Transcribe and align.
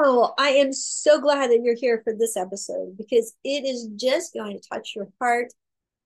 Oh, 0.00 0.32
I 0.38 0.50
am 0.50 0.72
so 0.72 1.20
glad 1.20 1.50
that 1.50 1.60
you're 1.64 1.74
here 1.74 2.00
for 2.04 2.12
this 2.12 2.36
episode 2.36 2.96
because 2.96 3.34
it 3.42 3.64
is 3.64 3.88
just 3.96 4.32
going 4.32 4.60
to 4.60 4.68
touch 4.68 4.92
your 4.94 5.08
heart. 5.20 5.52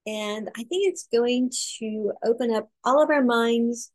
And 0.07 0.49
I 0.57 0.63
think 0.63 0.89
it's 0.89 1.07
going 1.13 1.51
to 1.77 2.13
open 2.25 2.51
up 2.51 2.69
all 2.83 3.03
of 3.03 3.11
our 3.11 3.23
minds 3.23 3.91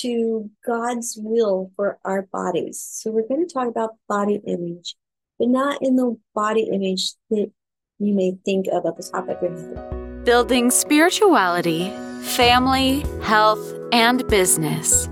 to 0.00 0.50
God's 0.66 1.18
will 1.18 1.72
for 1.76 1.98
our 2.04 2.28
bodies. 2.30 2.86
So 2.86 3.10
we're 3.10 3.26
going 3.26 3.46
to 3.46 3.52
talk 3.52 3.68
about 3.68 3.96
body 4.06 4.38
image, 4.46 4.96
but 5.38 5.48
not 5.48 5.78
in 5.80 5.96
the 5.96 6.18
body 6.34 6.68
image 6.70 7.12
that 7.30 7.50
you 7.98 8.14
may 8.14 8.36
think 8.44 8.66
of 8.70 8.84
at 8.84 8.98
the 8.98 9.02
top 9.02 9.30
of 9.30 9.40
your 9.40 9.56
head. 9.56 10.24
Building 10.26 10.70
spirituality, 10.70 11.88
family, 12.20 13.02
health, 13.22 13.78
and 13.92 14.28
business. 14.28 15.08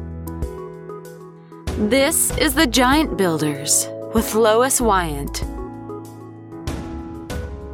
This 1.79 2.37
is 2.37 2.55
the 2.55 2.67
Giant 2.67 3.17
Builders 3.17 3.89
with 4.15 4.35
Lois 4.35 4.81
Wyant. 4.81 5.45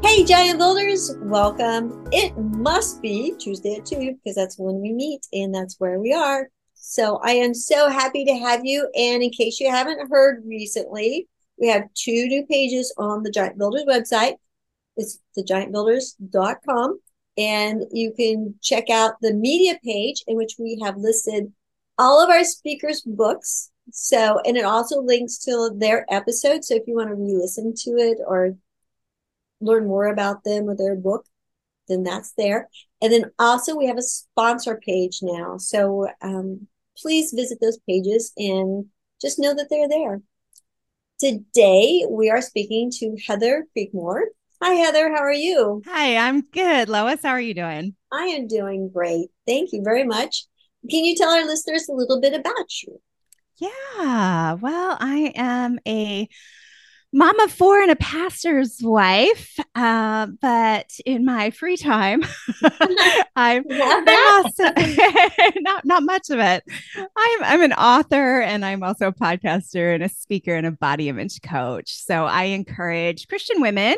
Hey, 0.03 0.23
Giant 0.23 0.59
Builders, 0.59 1.15
welcome. 1.23 2.07
It 2.13 2.37
must 2.37 3.01
be 3.01 3.35
Tuesday 3.39 3.77
at 3.77 3.87
2 3.87 4.19
because 4.23 4.37
that's 4.37 4.59
when 4.59 4.81
we 4.81 4.93
meet 4.93 5.27
and 5.33 5.55
that's 5.55 5.81
where 5.81 5.99
we 5.99 6.13
are. 6.13 6.51
So 6.75 7.19
I 7.25 7.33
am 7.33 7.55
so 7.55 7.89
happy 7.89 8.25
to 8.27 8.35
have 8.35 8.65
you. 8.65 8.89
And 8.95 9.23
in 9.23 9.31
case 9.31 9.61
you 9.61 9.71
haven't 9.71 10.11
heard 10.11 10.45
recently, 10.47 11.27
we 11.59 11.69
have 11.69 11.93
two 11.95 12.27
new 12.27 12.45
pages 12.47 12.95
on 12.99 13.23
the 13.23 13.31
Giant 13.31 13.57
Builders 13.57 13.85
website. 13.85 14.35
It's 14.97 15.19
thegiantbuilders.com. 15.39 17.01
And 17.39 17.85
you 17.93 18.13
can 18.13 18.55
check 18.63 18.91
out 18.91 19.15
the 19.23 19.33
media 19.33 19.79
page 19.83 20.23
in 20.27 20.37
which 20.37 20.57
we 20.59 20.81
have 20.83 20.97
listed 20.97 21.53
all 21.99 22.23
of 22.23 22.29
our 22.29 22.45
speakers' 22.45 23.03
books 23.03 23.71
so, 23.91 24.41
and 24.45 24.57
it 24.57 24.65
also 24.65 25.01
links 25.01 25.39
to 25.39 25.71
their 25.75 26.07
episode. 26.13 26.65
So 26.65 26.75
if 26.75 26.83
you 26.87 26.95
want 26.97 27.09
to 27.09 27.15
re 27.15 27.35
listen 27.35 27.75
to 27.75 27.91
it 27.93 28.19
or 28.27 28.57
learn 29.61 29.87
more 29.87 30.07
about 30.07 30.45
them 30.45 30.69
or 30.69 30.77
their 30.77 30.97
book, 30.97 31.27
then 31.89 32.03
that's 32.03 32.33
there. 32.37 32.69
And 33.01 33.13
then 33.13 33.31
also 33.39 33.77
we 33.77 33.87
have 33.87 33.99
a 33.99 34.03
sponsor 34.03 34.81
page 34.85 35.21
now. 35.23 35.59
So 35.59 36.09
um, 36.21 36.67
please 36.97 37.33
visit 37.33 37.59
those 37.61 37.79
pages 37.89 38.33
and 38.37 38.87
just 39.21 39.39
know 39.39 39.55
that 39.55 39.69
they're 39.71 39.89
there. 39.89 40.21
Today 41.19 42.05
we 42.09 42.29
are 42.29 42.43
speaking 42.43 42.91
to 42.99 43.17
Heather 43.27 43.67
Creekmore. 43.77 44.25
Hi, 44.63 44.73
Heather. 44.73 45.11
How 45.15 45.23
are 45.23 45.33
you? 45.33 45.83
Hi, 45.87 46.17
I'm 46.17 46.41
good. 46.41 46.89
Lois, 46.89 47.21
how 47.23 47.31
are 47.31 47.41
you 47.41 47.55
doing? 47.55 47.95
I 48.11 48.25
am 48.27 48.47
doing 48.47 48.91
great. 48.93 49.29
Thank 49.47 49.73
you 49.73 49.83
very 49.83 50.05
much. 50.05 50.47
Can 50.91 51.05
you 51.05 51.15
tell 51.15 51.31
our 51.31 51.45
listeners 51.45 51.89
a 51.89 51.93
little 51.93 52.21
bit 52.21 52.33
about 52.33 52.83
you? 52.83 53.01
Yeah. 53.59 54.55
Well, 54.55 54.97
I 55.01 55.33
am 55.35 55.79
a 55.87 56.29
mom 57.13 57.41
of 57.41 57.51
four 57.51 57.81
and 57.81 57.91
a 57.91 57.97
pastor's 57.97 58.79
wife. 58.83 59.59
Uh, 59.75 60.27
but 60.41 60.91
in 61.07 61.25
my 61.25 61.51
free 61.51 61.77
time, 61.77 62.23
I'm, 63.37 63.65
I'm 63.71 64.09
also, 64.45 64.65
not 65.61 65.85
not 65.85 66.03
much 66.03 66.29
of 66.31 66.39
it. 66.39 66.65
I'm 66.97 67.45
I'm 67.45 67.63
an 67.63 67.73
author 67.73 68.41
and 68.43 68.65
I'm 68.65 68.83
also 68.83 69.09
a 69.09 69.13
podcaster 69.13 69.95
and 69.95 70.03
a 70.03 70.09
speaker 70.09 70.55
and 70.55 70.67
a 70.67 70.73
body 70.73 71.09
image 71.09 71.41
coach. 71.41 71.95
So 71.95 72.27
I 72.27 72.45
encourage 72.45 73.29
Christian 73.29 73.63
women 73.63 73.97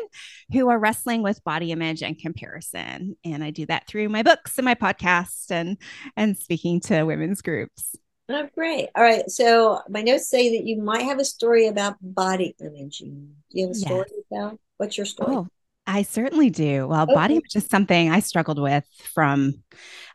who 0.53 0.69
are 0.69 0.79
wrestling 0.79 1.21
with 1.21 1.43
body 1.43 1.71
image 1.71 2.01
and 2.01 2.17
comparison, 2.17 3.17
and 3.25 3.43
I 3.43 3.51
do 3.51 3.65
that 3.65 3.87
through 3.87 4.09
my 4.09 4.23
books 4.23 4.57
and 4.57 4.65
my 4.65 4.75
podcast 4.75 5.51
and 5.51 5.77
and 6.15 6.37
speaking 6.37 6.79
to 6.81 7.03
women's 7.03 7.41
groups. 7.41 7.95
Oh, 8.29 8.47
great. 8.53 8.89
All 8.95 9.03
right. 9.03 9.29
So 9.29 9.81
my 9.89 10.01
notes 10.01 10.29
say 10.29 10.55
that 10.55 10.65
you 10.65 10.81
might 10.81 11.01
have 11.01 11.19
a 11.19 11.25
story 11.25 11.67
about 11.67 11.97
body 12.01 12.55
imaging. 12.59 13.33
Do 13.49 13.59
you 13.59 13.67
have 13.67 13.75
a 13.75 13.79
story 13.79 14.05
about 14.31 14.59
what's 14.77 14.97
your 14.97 15.05
story? 15.05 15.35
Oh, 15.35 15.47
I 15.87 16.03
certainly 16.03 16.51
do. 16.51 16.87
Well, 16.87 17.03
okay. 17.03 17.13
body 17.15 17.33
image 17.35 17.55
is 17.55 17.65
something 17.65 18.11
I 18.11 18.19
struggled 18.19 18.59
with 18.59 18.85
from, 19.01 19.55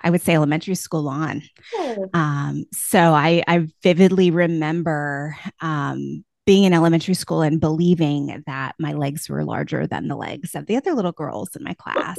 I 0.01 0.11
would 0.11 0.23
say, 0.23 0.35
elementary 0.37 0.77
school 0.77 1.09
on. 1.09 1.43
Oh. 1.75 2.09
Um, 2.15 2.65
so 2.73 3.01
I, 3.01 3.43
I 3.49 3.67
vividly 3.83 4.31
remember 4.31 5.37
um, 5.61 6.25
being 6.47 6.63
in 6.63 6.73
elementary 6.73 7.15
school 7.15 7.43
and 7.43 7.61
believing 7.61 8.45
that 8.47 8.77
my 8.79 8.93
legs 8.93 9.29
were 9.29 9.45
larger 9.45 9.89
than 9.89 10.07
the 10.07 10.17
legs 10.17 10.55
of 10.55 10.67
the 10.67 10.77
other 10.77 10.93
little 10.93 11.13
girls 11.13 11.57
in 11.57 11.65
my 11.65 11.75
class. 11.75 12.19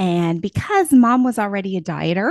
And 0.00 0.40
because 0.40 0.92
mom 0.92 1.24
was 1.24 1.38
already 1.38 1.76
a 1.76 1.82
dieter, 1.82 2.30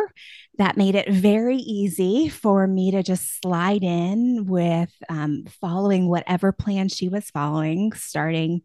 that 0.58 0.76
made 0.76 0.96
it 0.96 1.08
very 1.08 1.58
easy 1.58 2.28
for 2.28 2.66
me 2.68 2.92
to 2.92 3.04
just 3.04 3.40
slide 3.42 3.84
in 3.84 4.46
with 4.48 4.92
um, 5.08 5.46
following 5.62 6.10
whatever 6.10 6.52
plan 6.52 6.90
she 6.90 7.08
was 7.08 7.30
following, 7.30 7.94
starting 7.94 8.62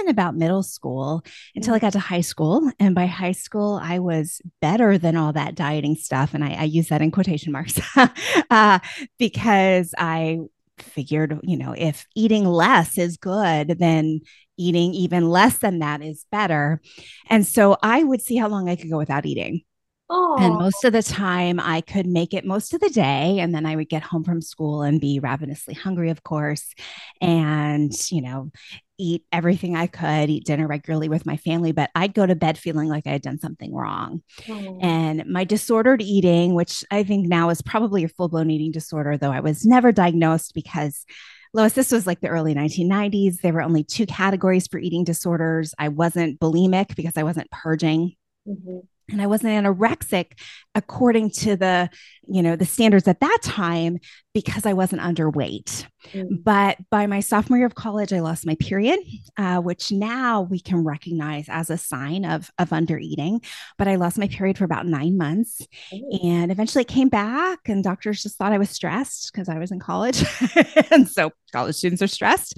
in 0.00 0.08
about 0.08 0.36
middle 0.36 0.64
school 0.64 1.24
until 1.54 1.72
I 1.72 1.78
got 1.78 1.92
to 1.92 2.00
high 2.00 2.20
school. 2.20 2.70
And 2.80 2.96
by 2.96 3.06
high 3.06 3.32
school, 3.32 3.80
I 3.80 4.00
was 4.00 4.42
better 4.60 4.98
than 4.98 5.16
all 5.16 5.32
that 5.32 5.54
dieting 5.54 5.94
stuff. 5.94 6.34
And 6.34 6.44
I, 6.44 6.54
I 6.54 6.64
use 6.64 6.88
that 6.88 7.02
in 7.02 7.12
quotation 7.12 7.52
marks 7.52 7.80
uh, 8.50 8.80
because 9.18 9.94
I 9.96 10.40
figured, 10.82 11.38
you 11.42 11.56
know, 11.56 11.74
if 11.76 12.06
eating 12.14 12.44
less 12.44 12.98
is 12.98 13.16
good, 13.16 13.78
then 13.78 14.20
eating 14.56 14.92
even 14.94 15.28
less 15.28 15.58
than 15.58 15.78
that 15.78 16.02
is 16.02 16.26
better. 16.30 16.80
And 17.28 17.46
so 17.46 17.76
I 17.82 18.02
would 18.02 18.20
see 18.20 18.36
how 18.36 18.48
long 18.48 18.68
I 18.68 18.76
could 18.76 18.90
go 18.90 18.98
without 18.98 19.26
eating. 19.26 19.62
And 20.10 20.54
most 20.54 20.84
of 20.84 20.92
the 20.92 21.02
time, 21.02 21.60
I 21.60 21.80
could 21.80 22.06
make 22.06 22.34
it 22.34 22.44
most 22.44 22.74
of 22.74 22.80
the 22.80 22.90
day. 22.90 23.38
And 23.38 23.54
then 23.54 23.64
I 23.64 23.76
would 23.76 23.88
get 23.88 24.02
home 24.02 24.24
from 24.24 24.42
school 24.42 24.82
and 24.82 25.00
be 25.00 25.20
ravenously 25.20 25.74
hungry, 25.74 26.10
of 26.10 26.24
course, 26.24 26.74
and, 27.20 27.92
you 28.10 28.20
know, 28.20 28.50
eat 28.98 29.24
everything 29.32 29.76
I 29.76 29.86
could, 29.86 30.28
eat 30.28 30.44
dinner 30.44 30.66
regularly 30.66 31.08
with 31.08 31.26
my 31.26 31.36
family. 31.36 31.72
But 31.72 31.90
I'd 31.94 32.14
go 32.14 32.26
to 32.26 32.34
bed 32.34 32.58
feeling 32.58 32.88
like 32.88 33.06
I 33.06 33.10
had 33.10 33.22
done 33.22 33.38
something 33.38 33.72
wrong. 33.72 34.22
Oh. 34.48 34.78
And 34.82 35.24
my 35.26 35.44
disordered 35.44 36.02
eating, 36.02 36.54
which 36.54 36.84
I 36.90 37.04
think 37.04 37.28
now 37.28 37.50
is 37.50 37.62
probably 37.62 38.02
a 38.04 38.08
full 38.08 38.28
blown 38.28 38.50
eating 38.50 38.72
disorder, 38.72 39.16
though 39.16 39.32
I 39.32 39.40
was 39.40 39.64
never 39.64 39.92
diagnosed 39.92 40.54
because. 40.54 41.04
Lois, 41.52 41.72
this 41.72 41.90
was 41.90 42.06
like 42.06 42.20
the 42.20 42.28
early 42.28 42.54
1990s. 42.54 43.40
There 43.40 43.52
were 43.52 43.60
only 43.60 43.82
two 43.82 44.06
categories 44.06 44.68
for 44.68 44.78
eating 44.78 45.02
disorders. 45.02 45.74
I 45.80 45.88
wasn't 45.88 46.38
bulimic 46.38 46.94
because 46.94 47.14
I 47.16 47.24
wasn't 47.24 47.50
purging. 47.50 48.14
Mm-hmm 48.46 48.78
and 49.10 49.20
I 49.20 49.26
wasn't 49.26 49.52
anorexic 49.52 50.32
according 50.74 51.30
to 51.30 51.56
the, 51.56 51.90
you 52.22 52.42
know, 52.42 52.56
the 52.56 52.64
standards 52.64 53.08
at 53.08 53.20
that 53.20 53.38
time 53.42 53.98
because 54.32 54.64
I 54.64 54.72
wasn't 54.72 55.02
underweight. 55.02 55.84
Mm. 56.12 56.44
But 56.44 56.78
by 56.90 57.06
my 57.06 57.20
sophomore 57.20 57.58
year 57.58 57.66
of 57.66 57.74
college, 57.74 58.12
I 58.12 58.20
lost 58.20 58.46
my 58.46 58.54
period, 58.54 59.00
uh, 59.36 59.58
which 59.58 59.90
now 59.90 60.42
we 60.42 60.60
can 60.60 60.84
recognize 60.84 61.46
as 61.48 61.70
a 61.70 61.76
sign 61.76 62.24
of, 62.24 62.50
of 62.58 62.72
under 62.72 62.98
eating. 62.98 63.40
But 63.76 63.88
I 63.88 63.96
lost 63.96 64.18
my 64.18 64.28
period 64.28 64.56
for 64.56 64.64
about 64.64 64.86
nine 64.86 65.18
months 65.18 65.66
mm. 65.92 66.24
and 66.24 66.52
eventually 66.52 66.84
came 66.84 67.08
back, 67.08 67.68
and 67.68 67.82
doctors 67.82 68.22
just 68.22 68.38
thought 68.38 68.52
I 68.52 68.58
was 68.58 68.70
stressed 68.70 69.32
because 69.32 69.48
I 69.48 69.58
was 69.58 69.72
in 69.72 69.80
college. 69.80 70.24
and 70.90 71.08
so 71.08 71.32
college 71.52 71.74
students 71.74 72.02
are 72.02 72.06
stressed. 72.06 72.54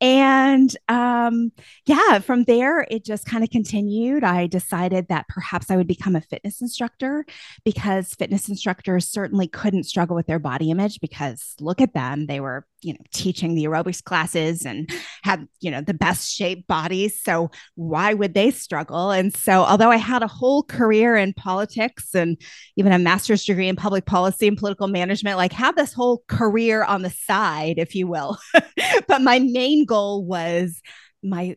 And 0.00 0.76
um, 0.88 1.52
yeah, 1.86 2.18
from 2.18 2.44
there, 2.44 2.86
it 2.90 3.04
just 3.04 3.26
kind 3.26 3.44
of 3.44 3.50
continued. 3.50 4.24
I 4.24 4.48
decided 4.48 5.08
that 5.08 5.28
perhaps 5.28 5.70
I 5.70 5.76
would 5.76 5.86
become 5.92 6.16
a 6.16 6.20
fitness 6.20 6.60
instructor 6.60 7.24
because 7.64 8.14
fitness 8.14 8.48
instructors 8.48 9.08
certainly 9.08 9.46
couldn't 9.46 9.84
struggle 9.84 10.16
with 10.16 10.26
their 10.26 10.38
body 10.38 10.70
image 10.70 11.00
because 11.00 11.54
look 11.60 11.80
at 11.80 11.94
them. 11.94 12.26
They 12.26 12.40
were 12.40 12.66
you 12.80 12.94
know 12.94 12.98
teaching 13.12 13.54
the 13.54 13.64
aerobics 13.64 14.02
classes 14.02 14.66
and 14.66 14.90
had 15.22 15.46
you 15.60 15.70
know 15.70 15.80
the 15.80 15.94
best 15.94 16.32
shaped 16.32 16.66
bodies 16.66 17.22
so 17.22 17.50
why 17.76 18.12
would 18.14 18.34
they 18.34 18.50
struggle? 18.50 19.10
And 19.10 19.36
so 19.36 19.62
although 19.62 19.90
i 19.90 19.96
had 19.96 20.22
a 20.22 20.26
whole 20.26 20.62
career 20.62 21.16
in 21.16 21.32
politics 21.34 22.14
and 22.14 22.40
even 22.76 22.92
a 22.92 22.98
master's 22.98 23.44
degree 23.44 23.68
in 23.68 23.76
public 23.76 24.06
policy 24.06 24.48
and 24.48 24.56
political 24.56 24.88
management 24.88 25.36
like 25.36 25.52
had 25.52 25.76
this 25.76 25.92
whole 25.92 26.24
career 26.28 26.82
on 26.82 27.02
the 27.02 27.10
side 27.10 27.74
if 27.78 27.94
you 27.94 28.06
will. 28.06 28.38
But 29.08 29.22
my 29.22 29.38
main 29.38 29.84
goal 29.84 30.24
was 30.24 30.80
my 31.22 31.54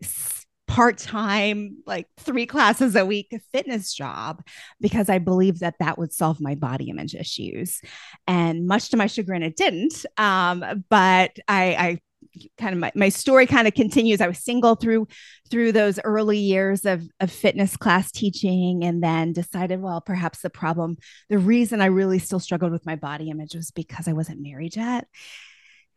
part 0.68 0.98
time, 0.98 1.78
like 1.86 2.08
three 2.18 2.46
classes 2.46 2.96
a 2.96 3.06
week 3.06 3.34
fitness 3.52 3.94
job 3.94 4.44
because 4.82 5.10
I 5.10 5.20
believed 5.20 5.60
that 5.60 5.76
that 5.80 5.98
would 5.98 6.14
solve 6.14 6.42
my 6.42 6.56
body 6.56 6.90
image 6.90 7.16
issues. 7.16 7.82
And 8.28 8.68
much 8.68 8.90
to 8.90 8.98
my 8.98 9.08
chagrin, 9.08 9.44
it 9.44 9.56
didn't. 9.56 10.06
Um, 10.18 10.84
but 10.90 11.38
I, 11.48 11.76
I 11.76 12.00
kind 12.58 12.74
of 12.74 12.80
my, 12.80 12.92
my 12.96 13.08
story 13.08 13.46
kind 13.46 13.66
of 13.66 13.74
continues 13.74 14.20
i 14.20 14.28
was 14.28 14.40
single 14.40 14.76
through 14.76 15.08
through 15.50 15.72
those 15.72 16.00
early 16.04 16.38
years 16.38 16.84
of, 16.84 17.08
of 17.22 17.32
fitness 17.32 17.78
class 17.78 18.12
teaching 18.12 18.84
and 18.84 19.02
then 19.02 19.32
decided 19.32 19.82
well 19.82 20.02
perhaps 20.02 20.42
the 20.42 20.50
problem 20.50 20.98
the 21.30 21.38
reason 21.38 21.80
i 21.80 21.86
really 21.86 22.20
still 22.20 22.40
struggled 22.40 22.74
with 22.74 22.86
my 22.86 22.96
body 22.96 23.30
image 23.30 23.56
was 23.56 23.72
because 23.72 24.08
i 24.08 24.12
wasn't 24.12 24.42
married 24.42 24.76
yet 24.76 25.08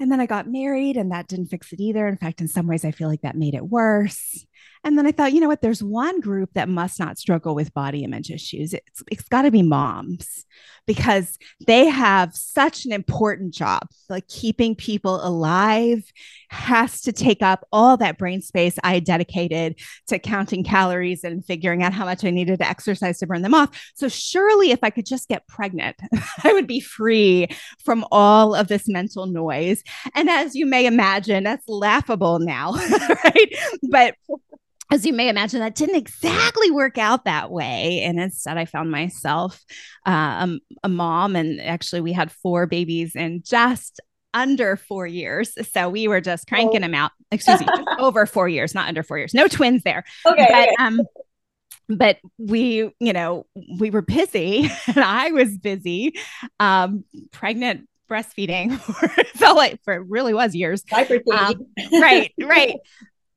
and 0.00 0.12
then 0.12 0.20
I 0.20 0.26
got 0.26 0.48
married 0.48 0.96
and 0.96 1.10
that 1.10 1.26
didn't 1.26 1.46
fix 1.46 1.72
it 1.72 1.80
either. 1.80 2.06
In 2.06 2.16
fact, 2.16 2.40
in 2.40 2.48
some 2.48 2.66
ways, 2.66 2.84
I 2.84 2.92
feel 2.92 3.08
like 3.08 3.22
that 3.22 3.36
made 3.36 3.54
it 3.54 3.66
worse. 3.66 4.46
And 4.84 4.96
then 4.96 5.06
I 5.06 5.12
thought, 5.12 5.32
you 5.32 5.40
know 5.40 5.48
what? 5.48 5.60
There's 5.60 5.82
one 5.82 6.20
group 6.20 6.50
that 6.54 6.68
must 6.68 6.98
not 6.98 7.18
struggle 7.18 7.54
with 7.54 7.74
body 7.74 8.04
image 8.04 8.30
issues. 8.30 8.74
It's, 8.74 9.02
it's 9.10 9.28
got 9.28 9.42
to 9.42 9.50
be 9.50 9.62
moms 9.62 10.46
because 10.88 11.38
they 11.66 11.86
have 11.86 12.34
such 12.34 12.86
an 12.86 12.92
important 12.92 13.52
job. 13.52 13.88
Like 14.08 14.26
keeping 14.26 14.74
people 14.74 15.24
alive 15.24 16.10
has 16.48 17.02
to 17.02 17.12
take 17.12 17.42
up 17.42 17.66
all 17.70 17.98
that 17.98 18.16
brain 18.16 18.40
space 18.40 18.78
I 18.82 19.00
dedicated 19.00 19.78
to 20.06 20.18
counting 20.18 20.64
calories 20.64 21.24
and 21.24 21.44
figuring 21.44 21.82
out 21.82 21.92
how 21.92 22.06
much 22.06 22.24
I 22.24 22.30
needed 22.30 22.58
to 22.60 22.66
exercise 22.66 23.18
to 23.18 23.26
burn 23.26 23.42
them 23.42 23.52
off. 23.52 23.92
So, 23.94 24.08
surely, 24.08 24.70
if 24.70 24.78
I 24.82 24.88
could 24.88 25.04
just 25.04 25.28
get 25.28 25.46
pregnant, 25.46 25.96
I 26.44 26.54
would 26.54 26.66
be 26.66 26.80
free 26.80 27.48
from 27.84 28.06
all 28.10 28.54
of 28.54 28.68
this 28.68 28.88
mental 28.88 29.26
noise. 29.26 29.82
And 30.14 30.30
as 30.30 30.54
you 30.54 30.64
may 30.64 30.86
imagine, 30.86 31.44
that's 31.44 31.68
laughable 31.68 32.38
now, 32.38 32.72
right? 33.24 33.54
But 33.90 34.14
as 34.90 35.04
you 35.04 35.12
may 35.12 35.28
imagine, 35.28 35.60
that 35.60 35.74
didn't 35.74 35.96
exactly 35.96 36.70
work 36.70 36.96
out 36.96 37.24
that 37.24 37.50
way. 37.50 38.02
And 38.04 38.18
instead, 38.18 38.56
I 38.56 38.64
found 38.64 38.90
myself 38.90 39.62
uh, 40.06 40.46
a, 40.46 40.58
a 40.84 40.88
mom. 40.88 41.36
And 41.36 41.60
actually, 41.60 42.00
we 42.00 42.12
had 42.12 42.32
four 42.32 42.66
babies 42.66 43.14
in 43.14 43.42
just 43.44 44.00
under 44.32 44.76
four 44.76 45.06
years. 45.06 45.52
So 45.72 45.90
we 45.90 46.08
were 46.08 46.20
just 46.20 46.46
cranking 46.46 46.78
oh. 46.78 46.86
them 46.86 46.94
out. 46.94 47.12
Excuse 47.30 47.60
me, 47.60 47.66
over 47.98 48.24
four 48.24 48.48
years, 48.48 48.74
not 48.74 48.88
under 48.88 49.02
four 49.02 49.18
years. 49.18 49.34
No 49.34 49.46
twins 49.46 49.82
there. 49.82 50.04
Okay. 50.24 50.48
But, 50.78 50.82
um, 50.82 51.02
but 51.90 52.18
we, 52.38 52.90
you 52.98 53.12
know, 53.12 53.46
we 53.78 53.90
were 53.90 54.02
busy 54.02 54.70
and 54.86 54.98
I 54.98 55.32
was 55.32 55.58
busy, 55.58 56.14
um, 56.60 57.04
pregnant, 57.30 57.88
breastfeeding 58.10 58.78
for 58.80 59.08
felt 59.36 59.56
like 59.58 59.82
for 59.84 59.92
it 59.92 60.06
really 60.08 60.32
was 60.32 60.54
years. 60.54 60.82
Um, 61.30 61.66
right, 61.92 62.32
right 62.40 62.76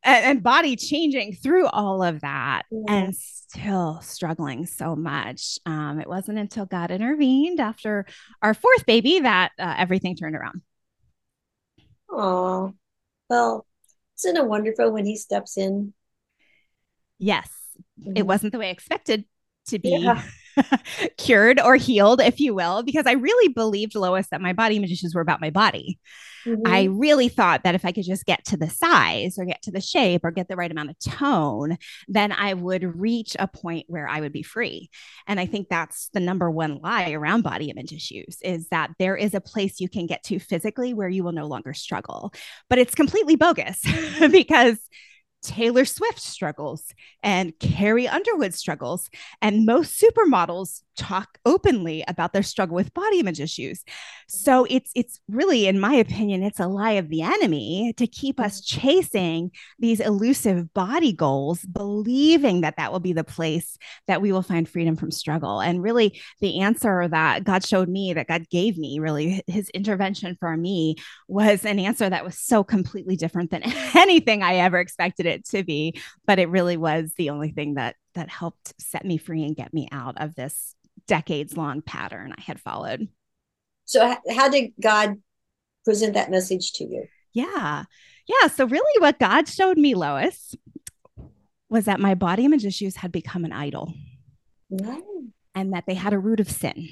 and, 0.04 0.26
and 0.26 0.44
body 0.44 0.76
changing 0.76 1.34
through 1.34 1.68
all 1.68 2.04
of 2.04 2.22
that 2.22 2.64
and 2.88 3.16
still 3.16 4.00
struggling 4.02 4.66
so 4.66 4.96
much. 4.96 5.60
Um, 5.66 6.00
it 6.00 6.08
wasn't 6.08 6.40
until 6.40 6.66
God 6.66 6.92
intervened 6.92 7.60
after 7.60 8.06
our 8.42 8.54
fourth 8.54 8.86
baby 8.86 9.20
that 9.20 9.52
uh, 9.60 9.76
everything 9.78 10.16
turned 10.16 10.36
around. 10.36 10.62
Oh, 12.10 12.74
well, 13.30 13.66
isn't 14.20 14.38
it 14.38 14.48
wonderful 14.48 14.92
when 14.92 15.06
he 15.06 15.16
steps 15.16 15.58
in? 15.58 15.94
Yes, 17.18 17.50
mm-hmm. 18.00 18.14
it 18.16 18.26
wasn't 18.26 18.52
the 18.52 18.60
way 18.60 18.68
I 18.68 18.72
expected 18.72 19.26
to 19.68 19.80
be. 19.80 19.98
Yeah. 19.98 20.22
cured 21.18 21.60
or 21.60 21.76
healed, 21.76 22.22
if 22.22 22.40
you 22.40 22.54
will, 22.54 22.84
because 22.84 23.06
I 23.06 23.14
really 23.14 23.48
believed, 23.54 23.96
Lois, 23.96 24.28
that 24.32 24.42
my 24.42 24.54
body 24.54 24.78
image 24.78 24.92
issues 24.92 25.14
were 25.16 25.22
about 25.22 25.42
my 25.42 25.50
body. 25.50 26.00
Mm-hmm. 26.46 26.64
I 26.66 26.84
really 26.86 27.30
thought 27.30 27.64
that 27.64 27.76
if 27.76 27.86
I 27.86 27.92
could 27.92 28.04
just 28.04 28.26
get 28.26 28.44
to 28.46 28.58
the 28.58 28.70
size 28.70 29.38
or 29.38 29.46
get 29.46 29.62
to 29.64 29.72
the 29.72 29.82
shape 29.82 30.22
or 30.24 30.32
get 30.32 30.48
the 30.48 30.56
right 30.56 30.72
amount 30.72 30.90
of 30.90 31.00
tone, 31.00 31.78
then 32.08 32.32
I 32.32 32.54
would 32.54 33.00
reach 33.00 33.36
a 33.38 33.48
point 33.48 33.86
where 33.88 34.08
I 34.08 34.22
would 34.22 34.34
be 34.34 34.44
free. 34.44 34.90
And 35.28 35.40
I 35.40 35.46
think 35.46 35.70
that's 35.70 36.10
the 36.14 36.20
number 36.20 36.50
one 36.50 36.80
lie 36.82 37.12
around 37.12 37.44
body 37.44 37.70
image 37.70 37.94
issues 37.94 38.38
is 38.42 38.68
that 38.70 38.92
there 38.98 39.16
is 39.16 39.34
a 39.34 39.42
place 39.42 39.80
you 39.80 39.90
can 39.90 40.08
get 40.08 40.24
to 40.24 40.40
physically 40.40 40.94
where 40.94 41.10
you 41.10 41.24
will 41.24 41.32
no 41.32 41.46
longer 41.46 41.74
struggle. 41.74 42.34
But 42.70 42.80
it's 42.80 42.96
completely 42.96 43.36
bogus 43.36 43.82
because 44.32 44.78
Taylor 45.42 45.86
Swift 45.86 46.20
struggles 46.20 46.94
and 47.24 47.58
Carrie 47.60 48.08
Underwood 48.08 48.54
struggles. 48.54 49.10
And 49.42 49.66
most 49.66 50.02
supermodels 50.02 50.82
talk 50.98 51.40
openly 51.46 52.04
about 52.08 52.34
their 52.34 52.44
struggle 52.44 52.76
with 52.76 52.94
body 52.94 53.20
image 53.20 53.40
issues. 53.40 53.84
So 54.28 54.68
it's 54.70 54.92
it's 54.96 55.20
really, 55.28 55.68
in 55.68 55.80
my 55.80 55.96
opinion, 55.96 56.44
it's 56.44 56.60
a 56.60 56.68
lie 56.68 56.92
of 56.92 57.10
the 57.10 57.24
enemy 57.24 57.94
to 57.98 58.06
keep 58.08 58.40
us 58.40 58.62
mm-hmm. 58.62 58.80
chasing 58.82 59.52
these 59.80 60.00
elusive 60.00 60.74
body 60.74 61.12
goals, 61.14 61.62
believing 61.62 62.62
that 62.62 62.76
that 62.78 62.92
will 62.92 63.00
be 63.00 63.14
the 63.14 63.24
place 63.24 63.78
that 64.08 64.22
we 64.22 64.32
will 64.32 64.44
find 64.44 64.70
freedom 64.70 64.96
from 64.96 65.12
struggle. 65.12 65.60
And 65.60 65.82
really, 65.82 66.22
the 66.40 66.62
answer 66.62 67.08
that 67.08 67.44
God 67.44 67.66
showed 67.66 67.90
me, 67.90 68.14
that 68.14 68.28
God 68.28 68.50
gave 68.50 68.78
me, 68.78 69.00
really, 69.00 69.42
His 69.48 69.70
intervention 69.70 70.38
for 70.40 70.56
me 70.56 70.98
was 71.28 71.66
an 71.66 71.80
answer 71.80 72.10
that 72.10 72.26
was 72.26 72.38
so 72.38 72.64
completely 72.64 73.16
different 73.16 73.50
than 73.50 73.64
anything 73.96 74.44
I 74.44 74.56
ever 74.56 74.80
expected 74.80 75.26
it 75.32 75.46
to 75.46 75.64
be. 75.64 76.00
But 76.28 76.38
it 76.38 76.50
really 76.50 76.78
was 76.78 77.14
the 77.18 77.32
only 77.32 77.52
thing 77.52 77.76
that 77.76 77.96
that 78.14 78.30
helped 78.30 78.74
set 78.80 79.06
me 79.06 79.18
free 79.18 79.44
and 79.44 79.56
get 79.56 79.74
me 79.74 79.88
out 79.92 80.22
of 80.22 80.36
this 80.36 80.76
decades 81.08 81.58
long 81.58 81.82
pattern 81.82 82.34
I 82.38 82.42
had 82.42 82.60
followed. 82.60 83.08
So, 83.86 84.16
how 84.30 84.50
did 84.50 84.74
God 84.80 85.22
present 85.84 86.14
that 86.14 86.32
message 86.32 86.74
to 86.74 86.84
you? 86.84 87.08
Yeah. 87.34 87.86
Yeah. 88.28 88.48
So, 88.48 88.66
really, 88.66 89.00
what 89.00 89.20
God 89.20 89.48
showed 89.48 89.78
me, 89.78 89.96
Lois, 89.96 90.56
was 91.70 91.86
that 91.86 92.00
my 92.00 92.16
body 92.16 92.46
image 92.46 92.66
issues 92.66 92.98
had 92.98 93.12
become 93.12 93.46
an 93.46 93.54
idol 93.54 93.94
and 95.56 95.74
that 95.74 95.86
they 95.88 95.94
had 95.94 96.14
a 96.14 96.20
root 96.20 96.40
of 96.40 96.50
sin. 96.50 96.88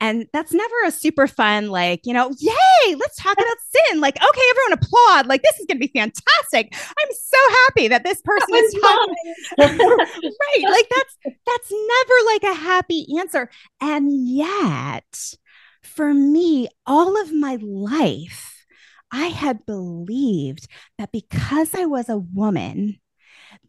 And 0.00 0.26
that's 0.32 0.52
never 0.52 0.74
a 0.86 0.90
super 0.90 1.26
fun, 1.26 1.68
like, 1.68 2.06
you 2.06 2.14
know, 2.14 2.30
yay, 2.38 2.94
let's 2.94 3.16
talk 3.16 3.34
about 3.34 3.56
sin. 3.74 4.00
Like, 4.00 4.16
okay, 4.16 4.42
everyone 4.50 4.72
applaud. 4.72 5.26
Like, 5.26 5.42
this 5.42 5.58
is 5.60 5.66
going 5.66 5.78
to 5.78 5.86
be 5.86 5.98
fantastic. 5.98 6.72
I'm 6.72 7.12
so 7.12 7.38
happy 7.66 7.88
that 7.88 8.04
this 8.04 8.22
person 8.22 8.48
that 8.48 8.64
is 8.64 8.74
talking. 8.80 9.16
right. 10.28 10.70
Like, 10.70 10.88
that's, 10.88 11.36
that's 11.46 11.70
never 11.70 12.14
like 12.26 12.42
a 12.44 12.60
happy 12.60 13.06
answer. 13.18 13.50
And 13.80 14.10
yet, 14.26 15.34
for 15.82 16.14
me, 16.14 16.68
all 16.86 17.20
of 17.20 17.32
my 17.32 17.58
life, 17.60 18.64
I 19.12 19.26
had 19.26 19.66
believed 19.66 20.66
that 20.98 21.12
because 21.12 21.74
I 21.74 21.84
was 21.84 22.08
a 22.08 22.16
woman, 22.16 23.00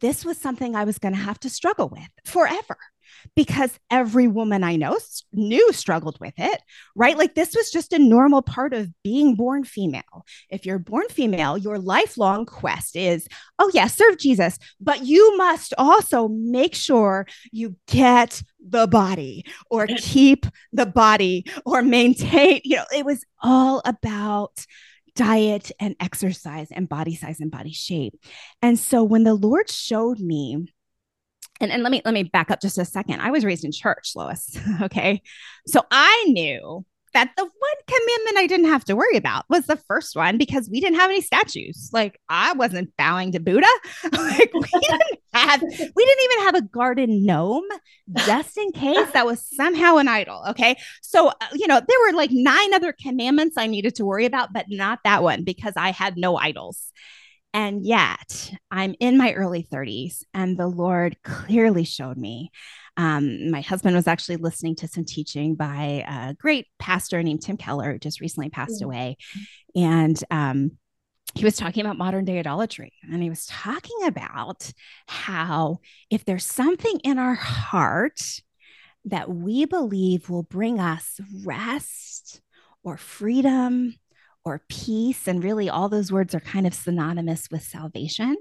this 0.00 0.24
was 0.24 0.38
something 0.38 0.74
I 0.74 0.84
was 0.84 0.98
going 0.98 1.14
to 1.14 1.20
have 1.20 1.40
to 1.40 1.50
struggle 1.50 1.88
with 1.88 2.08
forever 2.24 2.76
because 3.36 3.78
every 3.90 4.28
woman 4.28 4.64
I 4.64 4.76
know 4.76 4.98
knew 5.32 5.72
struggled 5.72 6.18
with 6.20 6.34
it, 6.36 6.60
right? 6.94 7.16
Like 7.16 7.34
this 7.34 7.54
was 7.54 7.70
just 7.70 7.92
a 7.92 7.98
normal 7.98 8.42
part 8.42 8.74
of 8.74 8.90
being 9.02 9.34
born 9.34 9.64
female. 9.64 10.24
If 10.50 10.66
you're 10.66 10.78
born 10.78 11.08
female, 11.08 11.56
your 11.56 11.78
lifelong 11.78 12.46
quest 12.46 12.96
is, 12.96 13.26
oh, 13.58 13.70
yeah, 13.74 13.86
serve 13.86 14.18
Jesus, 14.18 14.58
but 14.80 15.04
you 15.04 15.36
must 15.36 15.74
also 15.78 16.28
make 16.28 16.74
sure 16.74 17.26
you 17.50 17.76
get 17.88 18.42
the 18.60 18.86
body 18.86 19.44
or 19.70 19.86
keep 19.86 20.46
the 20.72 20.86
body 20.86 21.44
or 21.64 21.82
maintain, 21.82 22.60
you 22.64 22.76
know, 22.76 22.84
it 22.94 23.04
was 23.04 23.24
all 23.42 23.82
about 23.84 24.64
diet 25.14 25.70
and 25.78 25.94
exercise 26.00 26.68
and 26.70 26.88
body 26.88 27.14
size 27.14 27.40
and 27.40 27.50
body 27.50 27.72
shape. 27.72 28.14
And 28.62 28.78
so 28.78 29.04
when 29.04 29.24
the 29.24 29.34
Lord 29.34 29.70
showed 29.70 30.20
me 30.20 30.66
and, 31.60 31.70
and 31.70 31.82
let 31.82 31.92
me 31.92 32.02
let 32.04 32.14
me 32.14 32.24
back 32.24 32.50
up 32.50 32.60
just 32.60 32.78
a 32.78 32.84
second. 32.84 33.20
I 33.20 33.30
was 33.30 33.44
raised 33.44 33.64
in 33.64 33.72
church, 33.72 34.12
Lois. 34.16 34.56
okay. 34.82 35.22
So 35.66 35.82
I 35.90 36.24
knew 36.28 36.84
that 37.14 37.30
the 37.36 37.42
one 37.42 37.52
commandment 37.86 38.38
I 38.38 38.46
didn't 38.46 38.70
have 38.70 38.84
to 38.86 38.96
worry 38.96 39.16
about 39.16 39.44
was 39.48 39.66
the 39.66 39.76
first 39.76 40.16
one 40.16 40.38
because 40.38 40.68
we 40.70 40.80
didn't 40.80 40.98
have 40.98 41.10
any 41.10 41.20
statues. 41.20 41.90
Like 41.92 42.18
I 42.28 42.54
wasn't 42.54 42.96
bowing 42.96 43.32
to 43.32 43.40
Buddha. 43.40 43.66
like 44.12 44.52
we 44.54 44.80
didn't 44.80 45.20
have, 45.34 45.60
we 45.62 45.68
didn't 46.04 46.24
even 46.24 46.44
have 46.44 46.54
a 46.54 46.62
garden 46.62 47.24
gnome 47.24 47.68
just 48.26 48.56
in 48.56 48.72
case 48.72 49.10
that 49.12 49.26
was 49.26 49.46
somehow 49.54 49.96
an 49.98 50.08
idol. 50.08 50.42
Okay. 50.50 50.76
So, 51.02 51.28
uh, 51.28 51.34
you 51.52 51.66
know, 51.66 51.80
there 51.86 51.98
were 52.06 52.16
like 52.16 52.30
nine 52.32 52.72
other 52.72 52.92
commandments 52.92 53.56
I 53.58 53.66
needed 53.66 53.96
to 53.96 54.06
worry 54.06 54.24
about, 54.24 54.52
but 54.52 54.66
not 54.68 55.00
that 55.04 55.22
one 55.22 55.44
because 55.44 55.74
I 55.76 55.90
had 55.92 56.16
no 56.16 56.36
idols. 56.36 56.92
And 57.54 57.84
yet, 57.84 58.52
I'm 58.70 58.94
in 58.98 59.18
my 59.18 59.34
early 59.34 59.66
30s, 59.70 60.22
and 60.32 60.56
the 60.56 60.66
Lord 60.66 61.16
clearly 61.22 61.84
showed 61.84 62.16
me. 62.16 62.50
Um, 62.96 63.50
my 63.50 63.60
husband 63.60 63.94
was 63.94 64.06
actually 64.06 64.36
listening 64.36 64.76
to 64.76 64.88
some 64.88 65.04
teaching 65.04 65.54
by 65.54 66.04
a 66.08 66.34
great 66.34 66.66
pastor 66.78 67.22
named 67.22 67.42
Tim 67.42 67.56
Keller, 67.56 67.92
who 67.92 67.98
just 67.98 68.20
recently 68.20 68.50
passed 68.50 68.80
mm-hmm. 68.80 68.86
away. 68.86 69.16
And 69.74 70.18
um, 70.30 70.72
he 71.34 71.44
was 71.44 71.56
talking 71.56 71.82
about 71.82 71.98
modern 71.98 72.24
day 72.24 72.38
idolatry. 72.38 72.92
And 73.10 73.22
he 73.22 73.30
was 73.30 73.46
talking 73.46 74.04
about 74.04 74.70
how 75.06 75.78
if 76.10 76.24
there's 76.24 76.44
something 76.44 77.00
in 77.04 77.18
our 77.18 77.34
heart 77.34 78.20
that 79.06 79.28
we 79.28 79.64
believe 79.64 80.30
will 80.30 80.42
bring 80.42 80.78
us 80.78 81.20
rest 81.44 82.40
or 82.84 82.96
freedom 82.96 83.94
or 84.44 84.62
peace, 84.68 85.26
and 85.26 85.42
really 85.42 85.68
all 85.68 85.88
those 85.88 86.12
words 86.12 86.34
are 86.34 86.40
kind 86.40 86.66
of 86.66 86.74
synonymous 86.74 87.48
with 87.50 87.62
salvation. 87.62 88.36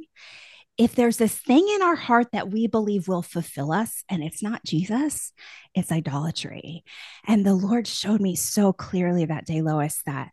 If 0.77 0.95
there's 0.95 1.17
this 1.17 1.37
thing 1.37 1.67
in 1.75 1.81
our 1.81 1.95
heart 1.95 2.27
that 2.31 2.49
we 2.49 2.65
believe 2.67 3.07
will 3.07 3.21
fulfill 3.21 3.71
us, 3.71 4.03
and 4.09 4.23
it's 4.23 4.41
not 4.41 4.63
Jesus, 4.63 5.31
it's 5.75 5.91
idolatry. 5.91 6.83
And 7.27 7.45
the 7.45 7.53
Lord 7.53 7.87
showed 7.87 8.21
me 8.21 8.35
so 8.35 8.73
clearly 8.73 9.25
that 9.25 9.45
day, 9.45 9.61
Lois, 9.61 10.01
that 10.05 10.29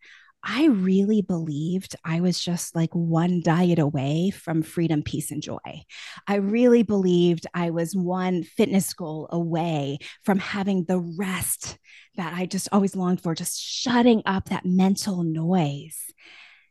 I 0.50 0.68
really 0.68 1.20
believed 1.20 1.94
I 2.06 2.22
was 2.22 2.40
just 2.40 2.74
like 2.74 2.90
one 2.94 3.42
diet 3.42 3.78
away 3.78 4.30
from 4.30 4.62
freedom, 4.62 5.02
peace, 5.02 5.30
and 5.30 5.42
joy. 5.42 5.58
I 6.26 6.36
really 6.36 6.82
believed 6.82 7.46
I 7.52 7.68
was 7.68 7.94
one 7.94 8.44
fitness 8.44 8.94
goal 8.94 9.28
away 9.30 9.98
from 10.24 10.38
having 10.38 10.84
the 10.84 11.00
rest 11.00 11.76
that 12.16 12.32
I 12.32 12.46
just 12.46 12.66
always 12.72 12.96
longed 12.96 13.20
for, 13.20 13.34
just 13.34 13.60
shutting 13.60 14.22
up 14.24 14.48
that 14.48 14.64
mental 14.64 15.22
noise. 15.22 16.02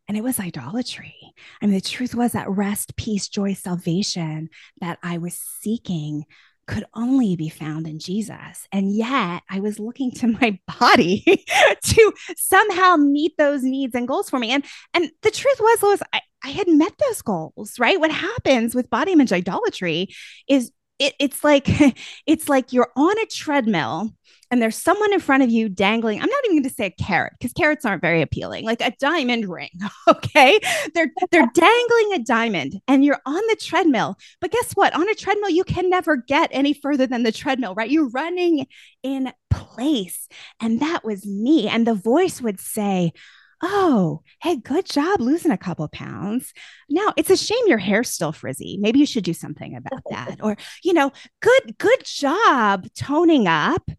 And 0.08 0.18
it 0.18 0.24
was 0.24 0.40
idolatry. 0.40 1.16
I 1.62 1.68
mean, 1.68 1.76
the 1.76 1.82
truth 1.82 2.16
was 2.16 2.32
that 2.32 2.50
rest, 2.50 2.96
peace, 2.96 3.28
joy, 3.28 3.54
salvation 3.54 4.50
that 4.82 4.98
I 5.04 5.20
was 5.20 5.40
seeking 5.62 6.26
could 6.68 6.86
only 6.94 7.36
be 7.36 7.50
found 7.50 7.88
in 7.88 7.98
Jesus. 7.98 8.68
And 8.72 8.94
yet 8.96 9.42
I 9.50 9.60
was 9.60 9.80
looking 9.80 10.12
to 10.12 10.28
my 10.28 10.60
body 10.80 11.46
to 11.84 12.14
somehow 12.38 12.98
meet 12.98 13.38
those 13.38 13.64
needs 13.64 13.96
and 13.96 14.08
goals 14.08 14.30
for 14.30 14.38
me. 14.38 14.52
And 14.52 14.64
and 14.94 15.10
the 15.22 15.32
truth 15.32 15.60
was, 15.60 15.82
Lois, 15.82 16.02
I, 16.14 16.22
I 16.44 16.50
had 16.50 16.68
met 16.68 16.94
those 17.00 17.22
goals, 17.22 17.80
right? 17.80 18.00
What 18.00 18.12
happens 18.12 18.76
with 18.76 18.90
body 18.90 19.14
image 19.14 19.34
idolatry 19.34 20.10
is 20.48 20.72
it, 21.00 21.14
it's 21.20 21.44
like 21.44 21.68
it's 22.28 22.50
like 22.50 22.74
you're 22.74 22.92
on 22.96 23.18
a 23.20 23.26
treadmill 23.26 24.14
and 24.52 24.62
there's 24.62 24.78
someone 24.78 25.14
in 25.14 25.20
front 25.20 25.44
of 25.44 25.50
you 25.50 25.70
dangling 25.70 26.22
i'm 26.22 26.30
not 26.30 26.46
even 26.46 26.58
going 26.58 26.70
to 26.70 26.76
say 26.76 26.86
a 26.86 27.04
carrot 27.04 27.34
because 27.40 27.54
carrots 27.54 27.86
aren't 27.86 28.02
very 28.02 28.22
appealing 28.22 28.66
like 28.66 28.82
a 28.82 28.94
diamond 29.00 29.48
ring 29.48 29.70
okay? 30.08 30.60
They're 30.94 31.12
they're 31.32 31.50
dangling 31.54 32.14
a 32.14 32.20
diamond 32.20 32.82
and 32.88 33.04
you're 33.04 33.22
on 33.26 33.42
the 33.48 33.58
treadmill 33.60 34.18
but 34.42 34.52
guess 34.52 34.74
what? 34.74 34.94
On 34.96 35.08
a 35.08 35.16
treadmill 35.16 35.50
you 35.50 35.64
can 35.64 35.90
never 35.90 36.18
get 36.18 36.50
any 36.52 36.74
further 36.74 37.08
than 37.08 37.24
the 37.24 37.32
treadmill 37.32 37.76
right? 37.76 37.90
You're 37.90 38.10
running 38.10 38.68
in 39.04 39.32
place 39.50 40.28
and 40.60 40.80
that 40.82 41.04
was 41.04 41.26
me 41.26 41.68
and 41.68 41.86
the 41.86 41.94
voice 41.94 42.42
would 42.42 42.60
say 42.60 43.14
oh, 43.62 44.22
hey, 44.42 44.58
good 44.58 44.86
job 44.86 45.20
losing 45.20 45.52
a 45.52 45.58
couple 45.58 45.88
pounds. 45.88 46.54
Now 46.90 47.14
it's 47.18 47.30
a 47.30 47.38
shame 47.38 47.68
your 47.68 47.78
hair's 47.78 48.10
still 48.10 48.32
frizzy. 48.32 48.78
Maybe 48.80 49.00
you 49.00 49.06
should 49.06 49.24
do 49.24 49.34
something 49.34 49.76
about 49.76 50.04
that. 50.12 50.38
Or, 50.48 50.56
you 50.84 50.94
know, 50.94 51.12
good, 51.42 51.78
good 51.78 52.04
job 52.04 52.88
toning 52.96 53.48
up. 53.48 53.90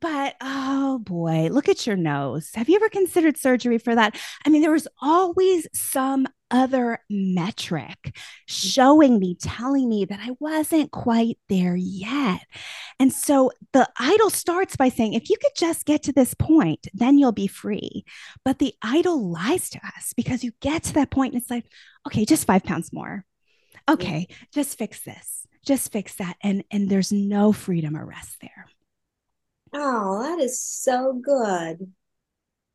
But 0.00 0.34
oh 0.40 0.98
boy, 0.98 1.48
look 1.50 1.68
at 1.68 1.86
your 1.86 1.96
nose. 1.96 2.50
Have 2.54 2.68
you 2.68 2.76
ever 2.76 2.88
considered 2.88 3.36
surgery 3.36 3.78
for 3.78 3.94
that? 3.94 4.16
I 4.44 4.50
mean, 4.50 4.62
there 4.62 4.72
was 4.72 4.88
always 5.00 5.66
some 5.72 6.26
other 6.50 6.98
metric 7.10 7.98
mm-hmm. 8.04 8.12
showing 8.46 9.18
me, 9.18 9.36
telling 9.40 9.88
me 9.88 10.04
that 10.04 10.20
I 10.22 10.30
wasn't 10.40 10.90
quite 10.90 11.38
there 11.48 11.76
yet. 11.76 12.40
And 12.98 13.12
so 13.12 13.52
the 13.72 13.88
idol 13.98 14.30
starts 14.30 14.76
by 14.76 14.88
saying, 14.88 15.14
if 15.14 15.30
you 15.30 15.36
could 15.40 15.52
just 15.56 15.84
get 15.84 16.02
to 16.04 16.12
this 16.12 16.34
point, 16.34 16.86
then 16.94 17.18
you'll 17.18 17.32
be 17.32 17.46
free. 17.46 18.04
But 18.44 18.58
the 18.58 18.74
idol 18.82 19.30
lies 19.30 19.70
to 19.70 19.80
us 19.96 20.12
because 20.16 20.44
you 20.44 20.52
get 20.60 20.84
to 20.84 20.94
that 20.94 21.10
point 21.10 21.34
and 21.34 21.42
it's 21.42 21.50
like, 21.50 21.66
okay, 22.06 22.24
just 22.24 22.46
five 22.46 22.64
pounds 22.64 22.92
more. 22.92 23.24
Okay, 23.88 24.26
just 24.52 24.76
fix 24.78 25.02
this, 25.02 25.46
just 25.64 25.92
fix 25.92 26.16
that. 26.16 26.36
And, 26.42 26.64
and 26.70 26.88
there's 26.88 27.12
no 27.12 27.52
freedom 27.52 27.96
or 27.96 28.04
rest 28.04 28.36
there. 28.40 28.66
Oh, 29.72 30.22
that 30.22 30.42
is 30.42 30.60
so 30.60 31.12
good. 31.12 31.92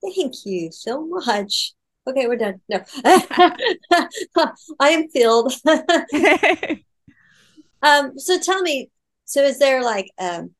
Thank 0.01 0.45
you 0.45 0.71
so 0.71 1.05
much. 1.05 1.73
Okay, 2.07 2.27
we're 2.27 2.35
done. 2.35 2.59
No, 2.67 2.81
I 4.79 4.89
am 4.89 5.07
filled. 5.09 5.53
um, 7.83 8.17
so 8.17 8.39
tell 8.39 8.61
me, 8.61 8.89
so 9.25 9.43
is 9.43 9.59
there 9.59 9.83
like 9.83 10.09
um, 10.19 10.51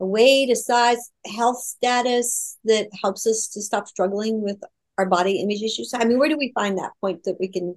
a 0.00 0.06
way 0.06 0.46
to 0.46 0.54
size 0.54 1.10
health 1.34 1.62
status 1.62 2.58
that 2.64 2.88
helps 3.02 3.26
us 3.26 3.48
to 3.48 3.62
stop 3.62 3.88
struggling 3.88 4.42
with 4.42 4.58
our 4.98 5.06
body 5.06 5.40
image 5.40 5.62
issues? 5.62 5.94
I 5.94 6.04
mean, 6.04 6.18
where 6.18 6.28
do 6.28 6.36
we 6.36 6.52
find 6.54 6.76
that 6.76 6.92
point 7.00 7.24
that 7.24 7.36
we 7.40 7.48
can 7.48 7.76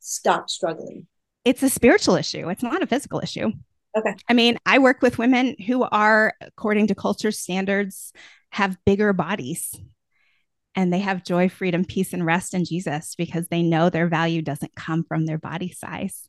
stop 0.00 0.50
struggling? 0.50 1.06
It's 1.46 1.62
a 1.62 1.70
spiritual 1.70 2.16
issue. 2.16 2.50
It's 2.50 2.62
not 2.62 2.82
a 2.82 2.86
physical 2.86 3.20
issue. 3.20 3.52
Okay. 3.96 4.14
I 4.28 4.34
mean, 4.34 4.58
I 4.66 4.78
work 4.78 5.00
with 5.00 5.18
women 5.18 5.56
who 5.66 5.82
are, 5.84 6.34
according 6.42 6.88
to 6.88 6.94
culture 6.94 7.32
standards, 7.32 8.12
have 8.50 8.76
bigger 8.84 9.12
bodies 9.14 9.80
and 10.74 10.92
they 10.92 11.00
have 11.00 11.24
joy, 11.24 11.48
freedom, 11.48 11.84
peace, 11.84 12.12
and 12.12 12.24
rest 12.24 12.54
in 12.54 12.64
Jesus 12.64 13.14
because 13.16 13.48
they 13.48 13.62
know 13.62 13.90
their 13.90 14.08
value 14.08 14.42
doesn't 14.42 14.74
come 14.76 15.04
from 15.04 15.26
their 15.26 15.38
body 15.38 15.72
size. 15.72 16.28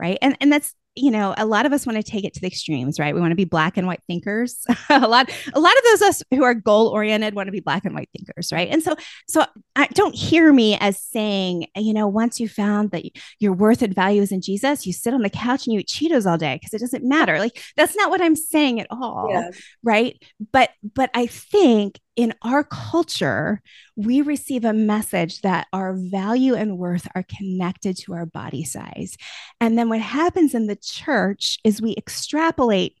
Right. 0.00 0.18
And, 0.20 0.36
and 0.40 0.52
that's 0.52 0.74
you 0.96 1.10
know, 1.10 1.34
a 1.36 1.44
lot 1.44 1.66
of 1.66 1.72
us 1.72 1.86
want 1.86 1.96
to 1.96 2.04
take 2.04 2.24
it 2.24 2.34
to 2.34 2.40
the 2.40 2.46
extremes, 2.46 3.00
right? 3.00 3.14
We 3.14 3.20
want 3.20 3.32
to 3.32 3.36
be 3.36 3.44
black 3.44 3.76
and 3.76 3.86
white 3.86 4.02
thinkers. 4.06 4.64
a 4.88 5.08
lot, 5.08 5.28
a 5.52 5.60
lot 5.60 5.76
of 5.76 5.84
those 5.84 6.02
us 6.02 6.22
who 6.30 6.44
are 6.44 6.54
goal 6.54 6.88
oriented 6.88 7.34
want 7.34 7.48
to 7.48 7.52
be 7.52 7.60
black 7.60 7.84
and 7.84 7.94
white 7.94 8.08
thinkers, 8.16 8.52
right? 8.52 8.68
And 8.70 8.82
so, 8.82 8.94
so 9.28 9.44
I 9.74 9.86
don't 9.88 10.14
hear 10.14 10.52
me 10.52 10.78
as 10.78 11.00
saying, 11.00 11.66
you 11.76 11.94
know, 11.94 12.06
once 12.06 12.38
you 12.38 12.48
found 12.48 12.92
that 12.92 13.04
your 13.40 13.52
worth 13.52 13.82
and 13.82 13.94
value 13.94 14.22
is 14.22 14.30
in 14.30 14.40
Jesus, 14.40 14.86
you 14.86 14.92
sit 14.92 15.14
on 15.14 15.22
the 15.22 15.30
couch 15.30 15.66
and 15.66 15.74
you 15.74 15.80
eat 15.80 15.88
Cheetos 15.88 16.30
all 16.30 16.38
day 16.38 16.60
because 16.60 16.72
it 16.74 16.80
doesn't 16.80 17.04
matter. 17.04 17.40
Like 17.40 17.60
that's 17.76 17.96
not 17.96 18.10
what 18.10 18.20
I'm 18.20 18.36
saying 18.36 18.80
at 18.80 18.86
all, 18.90 19.28
yeah. 19.30 19.50
right? 19.82 20.22
But, 20.52 20.70
but 20.94 21.10
I 21.12 21.26
think 21.26 21.98
in 22.16 22.34
our 22.42 22.64
culture, 22.64 23.60
we 23.96 24.20
receive 24.20 24.64
a 24.64 24.72
message 24.72 25.40
that 25.42 25.66
our 25.72 25.94
value 25.94 26.54
and 26.54 26.78
worth 26.78 27.08
are 27.14 27.24
connected 27.24 27.96
to 27.98 28.14
our 28.14 28.26
body 28.26 28.64
size. 28.64 29.16
And 29.60 29.78
then 29.78 29.88
what 29.88 30.00
happens 30.00 30.54
in 30.54 30.66
the 30.66 30.76
church 30.76 31.58
is 31.64 31.82
we 31.82 31.94
extrapolate 31.96 32.96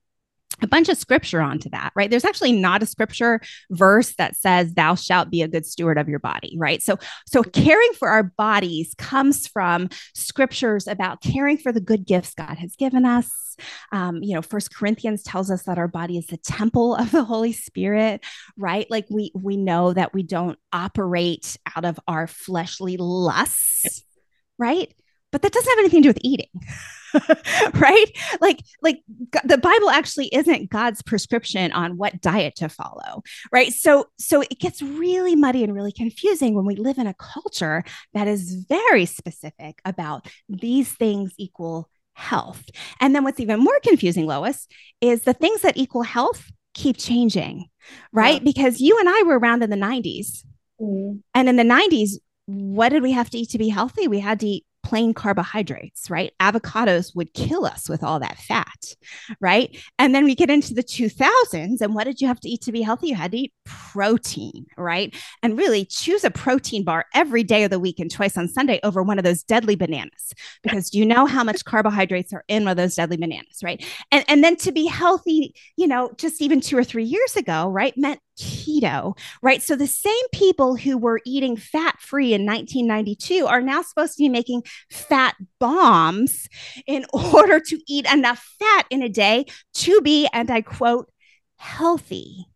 a 0.62 0.66
bunch 0.66 0.88
of 0.88 0.96
scripture 0.96 1.40
onto 1.40 1.68
that, 1.70 1.92
right? 1.96 2.10
There's 2.10 2.24
actually 2.24 2.52
not 2.52 2.82
a 2.82 2.86
scripture 2.86 3.40
verse 3.70 4.14
that 4.16 4.36
says 4.36 4.74
thou 4.74 4.94
shalt 4.94 5.30
be 5.30 5.42
a 5.42 5.48
good 5.48 5.66
steward 5.66 5.98
of 5.98 6.08
your 6.08 6.18
body, 6.18 6.56
right? 6.58 6.82
So 6.82 6.98
so 7.26 7.42
caring 7.42 7.92
for 7.98 8.08
our 8.08 8.22
bodies 8.22 8.94
comes 8.96 9.46
from 9.46 9.88
scriptures 10.14 10.86
about 10.86 11.20
caring 11.20 11.58
for 11.58 11.72
the 11.72 11.80
good 11.80 12.06
gifts 12.06 12.34
God 12.34 12.58
has 12.58 12.76
given 12.76 13.04
us. 13.04 13.30
Um, 13.92 14.22
you 14.22 14.34
know, 14.34 14.42
First 14.42 14.74
Corinthians 14.74 15.22
tells 15.22 15.50
us 15.50 15.64
that 15.64 15.78
our 15.78 15.88
body 15.88 16.18
is 16.18 16.26
the 16.26 16.36
temple 16.36 16.94
of 16.94 17.10
the 17.10 17.24
Holy 17.24 17.52
Spirit, 17.52 18.24
right? 18.56 18.90
Like 18.90 19.06
we 19.10 19.30
we 19.34 19.56
know 19.56 19.92
that 19.92 20.14
we 20.14 20.22
don't 20.22 20.58
operate 20.72 21.56
out 21.76 21.84
of 21.84 21.98
our 22.08 22.26
fleshly 22.26 22.96
lusts, 22.96 24.04
right? 24.58 24.92
But 25.34 25.42
that 25.42 25.52
doesn't 25.52 25.68
have 25.68 25.80
anything 25.80 26.02
to 26.02 26.06
do 26.06 26.10
with 26.10 26.18
eating. 26.20 26.46
right 27.74 28.06
like 28.40 28.60
like 28.82 29.00
the 29.44 29.58
bible 29.58 29.88
actually 29.88 30.26
isn't 30.34 30.68
god's 30.68 31.00
prescription 31.02 31.70
on 31.70 31.96
what 31.96 32.20
diet 32.20 32.56
to 32.56 32.68
follow 32.68 33.22
right 33.52 33.72
so 33.72 34.06
so 34.18 34.40
it 34.40 34.58
gets 34.58 34.82
really 34.82 35.36
muddy 35.36 35.62
and 35.62 35.74
really 35.74 35.92
confusing 35.92 36.54
when 36.54 36.64
we 36.64 36.74
live 36.74 36.98
in 36.98 37.06
a 37.06 37.14
culture 37.14 37.84
that 38.14 38.26
is 38.26 38.64
very 38.68 39.06
specific 39.06 39.80
about 39.84 40.26
these 40.48 40.90
things 40.90 41.32
equal 41.38 41.88
health 42.14 42.64
and 43.00 43.14
then 43.14 43.22
what's 43.22 43.38
even 43.38 43.60
more 43.60 43.78
confusing 43.84 44.26
lois 44.26 44.66
is 45.00 45.22
the 45.22 45.34
things 45.34 45.60
that 45.62 45.76
equal 45.76 46.02
health 46.02 46.50
keep 46.74 46.96
changing 46.96 47.66
right 48.12 48.40
yeah. 48.40 48.44
because 48.44 48.80
you 48.80 48.98
and 48.98 49.08
i 49.08 49.22
were 49.22 49.38
around 49.38 49.62
in 49.62 49.70
the 49.70 49.76
90s 49.76 50.44
mm. 50.80 51.20
and 51.32 51.48
in 51.48 51.54
the 51.54 51.62
90s 51.62 52.14
what 52.46 52.88
did 52.88 53.02
we 53.02 53.12
have 53.12 53.30
to 53.30 53.38
eat 53.38 53.50
to 53.50 53.58
be 53.58 53.68
healthy 53.68 54.08
we 54.08 54.18
had 54.18 54.40
to 54.40 54.46
eat 54.46 54.66
plain 54.84 55.14
carbohydrates, 55.14 56.10
right? 56.10 56.32
Avocados 56.40 57.16
would 57.16 57.32
kill 57.34 57.64
us 57.64 57.88
with 57.88 58.04
all 58.04 58.20
that 58.20 58.38
fat, 58.38 58.94
right? 59.40 59.76
And 59.98 60.14
then 60.14 60.24
we 60.24 60.34
get 60.34 60.50
into 60.50 60.74
the 60.74 60.82
2000s, 60.82 61.80
and 61.80 61.94
what 61.94 62.04
did 62.04 62.20
you 62.20 62.28
have 62.28 62.40
to 62.40 62.48
eat 62.48 62.60
to 62.62 62.72
be 62.72 62.82
healthy? 62.82 63.08
You 63.08 63.14
had 63.14 63.32
to 63.32 63.38
eat 63.38 63.52
protein, 63.64 64.66
right? 64.76 65.14
And 65.42 65.58
really 65.58 65.84
choose 65.84 66.22
a 66.22 66.30
protein 66.30 66.84
bar 66.84 67.06
every 67.14 67.42
day 67.42 67.64
of 67.64 67.70
the 67.70 67.80
week 67.80 67.98
and 67.98 68.10
twice 68.10 68.36
on 68.36 68.46
Sunday 68.46 68.78
over 68.84 69.02
one 69.02 69.18
of 69.18 69.24
those 69.24 69.42
deadly 69.42 69.74
bananas, 69.74 70.34
because 70.62 70.94
you 70.94 71.06
know 71.06 71.26
how 71.26 71.42
much 71.42 71.64
carbohydrates 71.64 72.32
are 72.32 72.44
in 72.48 72.64
one 72.64 72.72
of 72.72 72.76
those 72.76 72.94
deadly 72.94 73.16
bananas, 73.16 73.60
right? 73.62 73.84
And, 74.12 74.24
and 74.28 74.44
then 74.44 74.56
to 74.56 74.70
be 74.70 74.86
healthy, 74.86 75.54
you 75.76 75.86
know, 75.86 76.12
just 76.18 76.42
even 76.42 76.60
two 76.60 76.76
or 76.76 76.84
three 76.84 77.04
years 77.04 77.36
ago, 77.36 77.68
right, 77.68 77.96
meant 77.96 78.20
keto, 78.38 79.16
right? 79.42 79.62
So 79.62 79.76
the 79.76 79.86
same 79.86 80.28
people 80.32 80.76
who 80.76 80.98
were 80.98 81.20
eating 81.24 81.56
fat 81.56 82.00
free 82.00 82.34
in 82.34 82.46
1992 82.46 83.46
are 83.46 83.60
now 83.60 83.82
supposed 83.82 84.16
to 84.16 84.22
be 84.22 84.28
making 84.28 84.62
fat 84.90 85.36
bombs 85.58 86.48
in 86.86 87.04
order 87.12 87.60
to 87.60 87.80
eat 87.88 88.06
enough 88.12 88.44
fat 88.58 88.86
in 88.90 89.02
a 89.02 89.08
day 89.08 89.46
to 89.74 90.00
be, 90.00 90.28
and 90.32 90.50
I 90.50 90.60
quote, 90.60 91.10
healthy. 91.56 92.46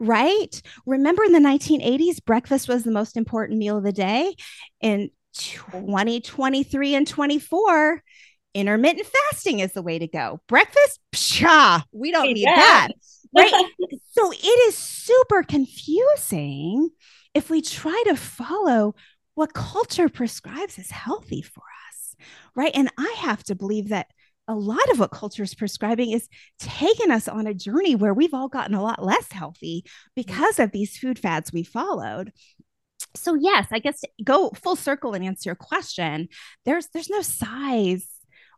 Right? 0.00 0.60
Remember 0.86 1.22
in 1.22 1.32
the 1.32 1.38
1980s, 1.38 2.24
breakfast 2.24 2.68
was 2.68 2.82
the 2.82 2.90
most 2.90 3.16
important 3.16 3.58
meal 3.58 3.78
of 3.78 3.84
the 3.84 3.92
day. 3.92 4.34
In 4.80 5.10
2023 5.34 6.94
and 6.96 7.06
24, 7.06 8.02
intermittent 8.54 9.06
fasting 9.06 9.60
is 9.60 9.72
the 9.72 9.82
way 9.82 9.98
to 10.00 10.08
go. 10.08 10.40
Breakfast, 10.48 10.98
pshaw, 11.12 11.80
we 11.92 12.10
don't 12.10 12.32
need 12.32 12.46
that 12.46 12.88
right? 13.36 13.66
so 14.12 14.32
it 14.32 14.68
is 14.68 14.76
super 14.76 15.42
confusing 15.42 16.90
if 17.34 17.50
we 17.50 17.60
try 17.60 18.02
to 18.06 18.16
follow 18.16 18.94
what 19.34 19.52
culture 19.52 20.08
prescribes 20.08 20.78
as 20.78 20.90
healthy 20.90 21.42
for 21.42 21.62
us, 21.90 22.16
right? 22.54 22.72
And 22.74 22.90
I 22.96 23.14
have 23.18 23.42
to 23.44 23.54
believe 23.54 23.88
that 23.88 24.06
a 24.46 24.54
lot 24.54 24.90
of 24.90 24.98
what 24.98 25.10
culture 25.10 25.42
is 25.42 25.54
prescribing 25.54 26.10
is 26.10 26.28
taking 26.58 27.10
us 27.10 27.28
on 27.28 27.46
a 27.46 27.54
journey 27.54 27.94
where 27.94 28.14
we've 28.14 28.34
all 28.34 28.48
gotten 28.48 28.74
a 28.74 28.82
lot 28.82 29.02
less 29.02 29.32
healthy 29.32 29.84
because 30.14 30.58
of 30.58 30.70
these 30.70 30.96
food 30.96 31.18
fads 31.18 31.52
we 31.52 31.62
followed 31.62 32.30
so 33.16 33.34
yes 33.34 33.66
i 33.72 33.78
guess 33.78 34.02
go 34.22 34.50
full 34.50 34.76
circle 34.76 35.14
and 35.14 35.24
answer 35.24 35.48
your 35.48 35.54
question 35.54 36.28
there's 36.64 36.88
there's 36.88 37.08
no 37.08 37.22
size 37.22 38.06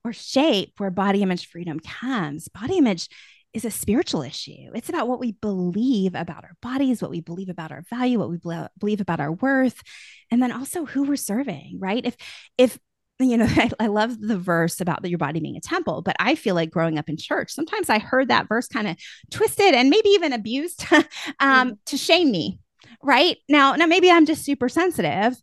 or 0.04 0.12
shape 0.12 0.72
where 0.78 0.90
body 0.90 1.22
image 1.22 1.48
freedom 1.48 1.78
comes 1.78 2.48
body 2.48 2.78
image 2.78 3.08
is 3.56 3.64
a 3.64 3.70
spiritual 3.70 4.20
issue. 4.20 4.70
It's 4.74 4.90
about 4.90 5.08
what 5.08 5.18
we 5.18 5.32
believe 5.32 6.14
about 6.14 6.44
our 6.44 6.56
bodies, 6.60 7.00
what 7.00 7.10
we 7.10 7.22
believe 7.22 7.48
about 7.48 7.72
our 7.72 7.82
value, 7.88 8.18
what 8.18 8.28
we 8.28 8.38
believe 8.78 9.00
about 9.00 9.18
our 9.18 9.32
worth, 9.32 9.82
and 10.30 10.42
then 10.42 10.52
also 10.52 10.84
who 10.84 11.04
we're 11.04 11.16
serving, 11.16 11.78
right? 11.80 12.04
If 12.04 12.16
if 12.58 12.78
you 13.18 13.38
know, 13.38 13.46
I, 13.48 13.70
I, 13.80 13.86
love 13.86 14.20
the 14.20 14.36
verse 14.36 14.82
about 14.82 15.02
the, 15.02 15.08
your 15.08 15.16
body 15.18 15.40
being 15.40 15.56
a 15.56 15.60
temple, 15.60 16.02
but 16.02 16.16
I 16.20 16.34
feel 16.34 16.54
like 16.54 16.70
growing 16.70 16.98
up 16.98 17.08
in 17.08 17.16
church, 17.16 17.50
sometimes 17.50 17.88
I 17.88 17.98
heard 17.98 18.28
that 18.28 18.46
verse 18.46 18.68
kind 18.68 18.86
of 18.86 18.98
twisted 19.30 19.72
and 19.72 19.88
maybe 19.88 20.10
even 20.10 20.34
abused 20.34 20.84
um, 20.92 21.02
mm-hmm. 21.40 21.70
to 21.86 21.96
shame 21.96 22.30
me. 22.30 22.60
Right 23.02 23.38
now, 23.48 23.74
now 23.74 23.86
maybe 23.86 24.10
I'm 24.10 24.26
just 24.26 24.44
super 24.44 24.68
sensitive, 24.68 25.34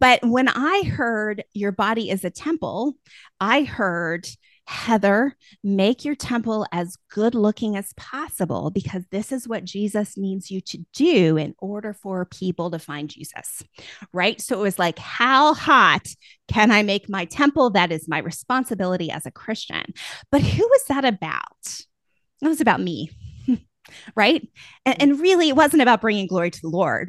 but 0.00 0.20
when 0.22 0.48
I 0.48 0.84
heard 0.86 1.44
your 1.52 1.72
body 1.72 2.08
is 2.08 2.24
a 2.24 2.30
temple, 2.30 2.94
I 3.40 3.64
heard 3.64 4.26
Heather, 4.68 5.34
make 5.64 6.04
your 6.04 6.14
temple 6.14 6.66
as 6.72 6.96
good 7.10 7.34
looking 7.34 7.74
as 7.74 7.94
possible 7.94 8.70
because 8.70 9.02
this 9.10 9.32
is 9.32 9.48
what 9.48 9.64
Jesus 9.64 10.18
needs 10.18 10.50
you 10.50 10.60
to 10.60 10.84
do 10.92 11.38
in 11.38 11.54
order 11.58 11.94
for 11.94 12.26
people 12.26 12.70
to 12.72 12.78
find 12.78 13.08
Jesus. 13.08 13.62
Right. 14.12 14.38
So 14.42 14.58
it 14.58 14.62
was 14.62 14.78
like, 14.78 14.98
how 14.98 15.54
hot 15.54 16.06
can 16.48 16.70
I 16.70 16.82
make 16.82 17.08
my 17.08 17.24
temple? 17.24 17.70
That 17.70 17.90
is 17.90 18.08
my 18.08 18.18
responsibility 18.18 19.10
as 19.10 19.24
a 19.24 19.30
Christian. 19.30 19.84
But 20.30 20.42
who 20.42 20.68
was 20.68 20.84
that 20.88 21.06
about? 21.06 21.86
It 22.42 22.48
was 22.48 22.60
about 22.60 22.82
me. 22.82 23.10
right. 24.14 24.46
And, 24.84 25.02
and 25.02 25.20
really, 25.20 25.48
it 25.48 25.56
wasn't 25.56 25.80
about 25.80 26.02
bringing 26.02 26.26
glory 26.26 26.50
to 26.50 26.60
the 26.60 26.68
Lord 26.68 27.08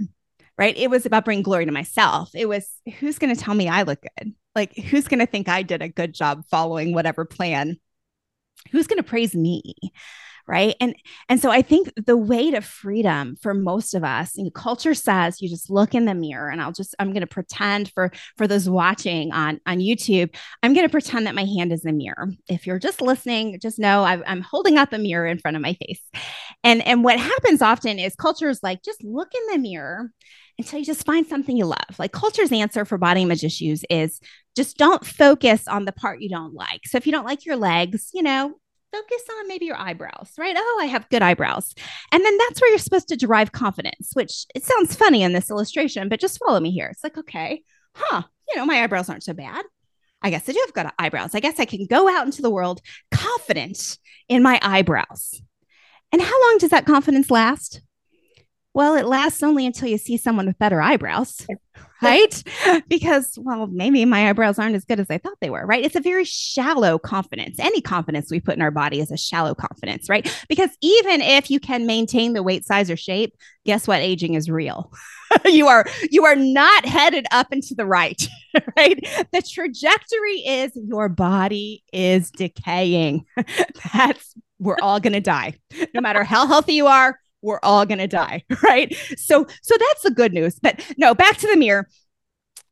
right? 0.57 0.77
It 0.77 0.89
was 0.89 1.05
about 1.05 1.23
bringing 1.23 1.41
glory 1.41 1.65
to 1.65 1.71
myself. 1.71 2.31
It 2.35 2.45
was 2.45 2.69
who's 2.99 3.17
going 3.17 3.33
to 3.33 3.41
tell 3.41 3.53
me 3.53 3.69
I 3.69 3.83
look 3.83 4.01
good? 4.17 4.33
Like, 4.55 4.75
who's 4.75 5.07
going 5.07 5.19
to 5.19 5.25
think 5.25 5.47
I 5.47 5.63
did 5.63 5.81
a 5.81 5.89
good 5.89 6.13
job 6.13 6.43
following 6.49 6.93
whatever 6.93 7.25
plan? 7.25 7.77
Who's 8.71 8.87
going 8.87 8.97
to 8.97 9.03
praise 9.03 9.35
me? 9.35 9.75
right 10.49 10.75
and 10.81 10.95
and 11.29 11.39
so 11.39 11.51
i 11.51 11.61
think 11.61 11.93
the 12.05 12.17
way 12.17 12.49
to 12.49 12.59
freedom 12.59 13.35
for 13.39 13.53
most 13.53 13.93
of 13.93 14.03
us 14.03 14.35
know, 14.35 14.49
culture 14.49 14.95
says 14.95 15.41
you 15.41 15.47
just 15.47 15.69
look 15.69 15.93
in 15.93 16.05
the 16.05 16.15
mirror 16.15 16.49
and 16.49 16.59
i'll 16.61 16.71
just 16.71 16.95
i'm 16.99 17.13
going 17.13 17.21
to 17.21 17.27
pretend 17.27 17.91
for 17.93 18.11
for 18.35 18.47
those 18.47 18.67
watching 18.67 19.31
on 19.31 19.61
on 19.67 19.77
youtube 19.77 20.35
i'm 20.63 20.73
going 20.73 20.85
to 20.85 20.91
pretend 20.91 21.27
that 21.27 21.35
my 21.35 21.45
hand 21.45 21.71
is 21.71 21.85
a 21.85 21.91
mirror 21.91 22.29
if 22.49 22.65
you're 22.65 22.79
just 22.79 22.99
listening 22.99 23.57
just 23.61 23.77
know 23.77 24.03
i 24.03 24.19
am 24.29 24.41
holding 24.41 24.77
up 24.77 24.91
a 24.91 24.97
mirror 24.97 25.27
in 25.27 25.37
front 25.37 25.55
of 25.55 25.61
my 25.61 25.73
face 25.75 26.01
and 26.63 26.85
and 26.85 27.03
what 27.03 27.19
happens 27.19 27.61
often 27.61 27.99
is 27.99 28.15
culture 28.15 28.49
is 28.49 28.63
like 28.63 28.81
just 28.81 29.03
look 29.03 29.29
in 29.33 29.53
the 29.53 29.59
mirror 29.59 30.09
until 30.59 30.77
you 30.77 30.85
just 30.85 31.05
find 31.05 31.25
something 31.25 31.57
you 31.57 31.65
love. 31.65 31.97
Like 31.97 32.11
culture's 32.11 32.51
answer 32.51 32.85
for 32.85 32.97
body 32.97 33.23
image 33.23 33.43
issues 33.43 33.83
is 33.89 34.19
just 34.55 34.77
don't 34.77 35.05
focus 35.05 35.67
on 35.67 35.85
the 35.85 35.91
part 35.91 36.21
you 36.21 36.29
don't 36.29 36.53
like. 36.53 36.81
So 36.85 36.97
if 36.97 37.07
you 37.07 37.11
don't 37.11 37.25
like 37.25 37.45
your 37.45 37.55
legs, 37.55 38.11
you 38.13 38.21
know, 38.21 38.53
focus 38.91 39.21
on 39.39 39.47
maybe 39.47 39.65
your 39.65 39.77
eyebrows, 39.77 40.31
right? 40.37 40.55
Oh, 40.57 40.79
I 40.81 40.85
have 40.85 41.09
good 41.09 41.21
eyebrows. 41.21 41.73
And 42.11 42.23
then 42.23 42.37
that's 42.37 42.59
where 42.59 42.69
you're 42.69 42.79
supposed 42.79 43.07
to 43.07 43.15
derive 43.15 43.51
confidence, 43.51 44.11
which 44.13 44.45
it 44.53 44.63
sounds 44.63 44.95
funny 44.95 45.23
in 45.23 45.33
this 45.33 45.49
illustration, 45.49 46.09
but 46.09 46.19
just 46.19 46.39
follow 46.39 46.59
me 46.59 46.71
here. 46.71 46.87
It's 46.87 47.03
like, 47.03 47.17
okay, 47.17 47.63
huh, 47.95 48.23
you 48.49 48.57
know, 48.57 48.65
my 48.65 48.83
eyebrows 48.83 49.09
aren't 49.09 49.23
so 49.23 49.33
bad. 49.33 49.63
I 50.21 50.29
guess 50.29 50.49
I 50.49 50.51
do 50.51 50.61
have 50.65 50.73
good 50.73 50.91
eyebrows. 50.99 51.33
I 51.33 51.39
guess 51.39 51.59
I 51.59 51.65
can 51.65 51.85
go 51.85 52.09
out 52.09 52.25
into 52.25 52.41
the 52.41 52.49
world 52.49 52.81
confident 53.11 53.97
in 54.27 54.43
my 54.43 54.59
eyebrows. 54.61 55.41
And 56.11 56.21
how 56.21 56.41
long 56.47 56.57
does 56.57 56.71
that 56.71 56.85
confidence 56.85 57.31
last? 57.31 57.81
Well, 58.79 58.95
it 58.95 59.07
lasts 59.07 59.43
only 59.43 59.65
until 59.65 59.89
you 59.89 59.97
see 59.97 60.15
someone 60.15 60.45
with 60.45 60.57
better 60.57 60.81
eyebrows, 60.81 61.45
right? 62.01 62.43
because, 62.87 63.37
well, 63.37 63.67
maybe 63.67 64.05
my 64.05 64.29
eyebrows 64.29 64.57
aren't 64.57 64.77
as 64.77 64.85
good 64.85 65.01
as 65.01 65.09
I 65.09 65.17
thought 65.17 65.35
they 65.41 65.49
were, 65.49 65.65
right? 65.65 65.83
It's 65.83 65.97
a 65.97 65.99
very 65.99 66.23
shallow 66.23 66.97
confidence. 66.97 67.59
Any 67.59 67.81
confidence 67.81 68.31
we 68.31 68.39
put 68.39 68.55
in 68.55 68.61
our 68.61 68.71
body 68.71 69.01
is 69.01 69.11
a 69.11 69.17
shallow 69.17 69.53
confidence, 69.53 70.07
right? 70.07 70.33
Because 70.47 70.69
even 70.79 71.19
if 71.19 71.51
you 71.51 71.59
can 71.59 71.87
maintain 71.87 72.31
the 72.31 72.41
weight, 72.41 72.63
size, 72.63 72.89
or 72.89 72.95
shape, 72.95 73.35
guess 73.65 73.85
what? 73.85 73.99
Aging 73.99 74.35
is 74.35 74.49
real. 74.49 74.93
you 75.43 75.67
are 75.67 75.85
you 76.09 76.23
are 76.23 76.37
not 76.37 76.85
headed 76.85 77.25
up 77.31 77.47
and 77.51 77.61
to 77.63 77.75
the 77.75 77.85
right, 77.85 78.25
right? 78.77 78.97
The 79.33 79.41
trajectory 79.41 80.37
is 80.37 80.71
your 80.73 81.09
body 81.09 81.83
is 81.91 82.31
decaying. 82.31 83.25
That's 83.93 84.35
we're 84.57 84.77
all 84.81 85.01
going 85.01 85.13
to 85.13 85.19
die. 85.19 85.55
No 85.93 85.99
matter 85.99 86.23
how 86.23 86.47
healthy 86.47 86.75
you 86.75 86.87
are, 86.87 87.19
we're 87.41 87.59
all 87.63 87.85
going 87.85 87.99
to 87.99 88.07
die 88.07 88.43
right? 88.63 88.95
So 89.17 89.45
so 89.61 89.75
that's 89.77 90.03
the 90.03 90.11
good 90.11 90.33
news. 90.33 90.59
But 90.59 90.83
no 90.97 91.13
back 91.13 91.37
to 91.37 91.47
the 91.47 91.57
mirror. 91.57 91.87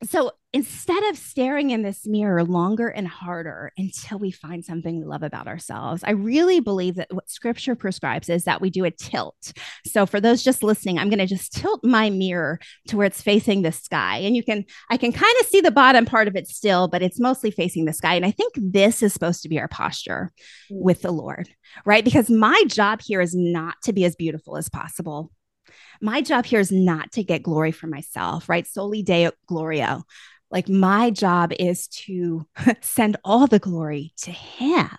So 0.04 0.32
instead 0.54 1.04
of 1.06 1.18
staring 1.18 1.72
in 1.72 1.82
this 1.82 2.08
mirror 2.08 2.44
longer 2.44 2.88
and 2.88 3.08
harder 3.08 3.74
until 3.78 4.18
we 4.18 4.32
find 4.32 4.64
something 4.64 4.98
we 4.98 5.06
love 5.06 5.22
about 5.22 5.48
ourselves, 5.48 6.04
I 6.06 6.12
really 6.12 6.62
believe 6.62 6.96
that 6.96 7.14
what 7.14 7.30
scripture 7.30 7.76
prescribes 7.76 8.30
is 8.30 8.46
that 8.46 8.62
we 8.62 8.70
do 8.70 8.86
a 8.86 8.92
tilt. 8.92 9.54
So 9.86 10.06
for 10.06 10.22
those 10.22 10.44
just 10.44 10.64
listening, 10.64 10.98
I'm 10.98 11.10
going 11.10 11.20
to 11.20 11.28
just 11.28 11.54
tilt 11.54 11.84
my 11.84 12.10
mirror 12.10 12.60
to 12.88 12.98
where 12.98 13.06
it's 13.06 13.22
facing 13.22 13.62
the 13.62 13.74
sky. 13.74 14.20
And 14.20 14.36
you 14.36 14.44
can, 14.44 14.64
I 14.90 14.98
can 14.98 15.12
kind 15.12 15.36
of 15.42 15.48
see 15.48 15.60
the 15.60 15.70
bottom 15.70 16.06
part 16.06 16.30
of 16.30 16.36
it 16.36 16.48
still, 16.48 16.88
but 16.88 17.02
it's 17.02 17.20
mostly 17.20 17.52
facing 17.52 17.86
the 17.86 17.94
sky. 17.94 18.16
And 18.16 18.26
I 18.26 18.32
think 18.32 18.54
this 18.56 19.04
is 19.04 19.14
supposed 19.14 19.44
to 19.44 19.50
be 19.50 19.60
our 19.60 19.68
posture 19.68 20.32
mm. 20.72 20.82
with 20.82 21.02
the 21.02 21.12
Lord, 21.12 21.50
right? 21.86 22.06
Because 22.06 22.30
my 22.30 22.64
job 22.68 23.02
here 23.02 23.20
is 23.20 23.36
not 23.36 23.76
to 23.84 23.94
be 23.94 24.06
as 24.06 24.16
beautiful 24.16 24.56
as 24.56 24.70
possible 24.70 25.32
my 26.02 26.22
job 26.22 26.46
here 26.46 26.60
is 26.60 26.72
not 26.72 27.12
to 27.14 27.24
get 27.24 27.44
glory 27.44 27.72
for 27.72 27.88
myself, 27.88 28.48
right? 28.48 28.68
Soli 28.68 29.02
Deo 29.04 29.32
Gloria. 29.48 30.04
Like 30.50 30.70
my 30.70 31.10
job 31.10 31.52
is 31.60 31.88
to 31.88 32.48
send 32.82 33.18
all 33.24 33.48
the 33.48 33.60
glory 33.60 34.14
to 34.24 34.32
him. 34.32 34.90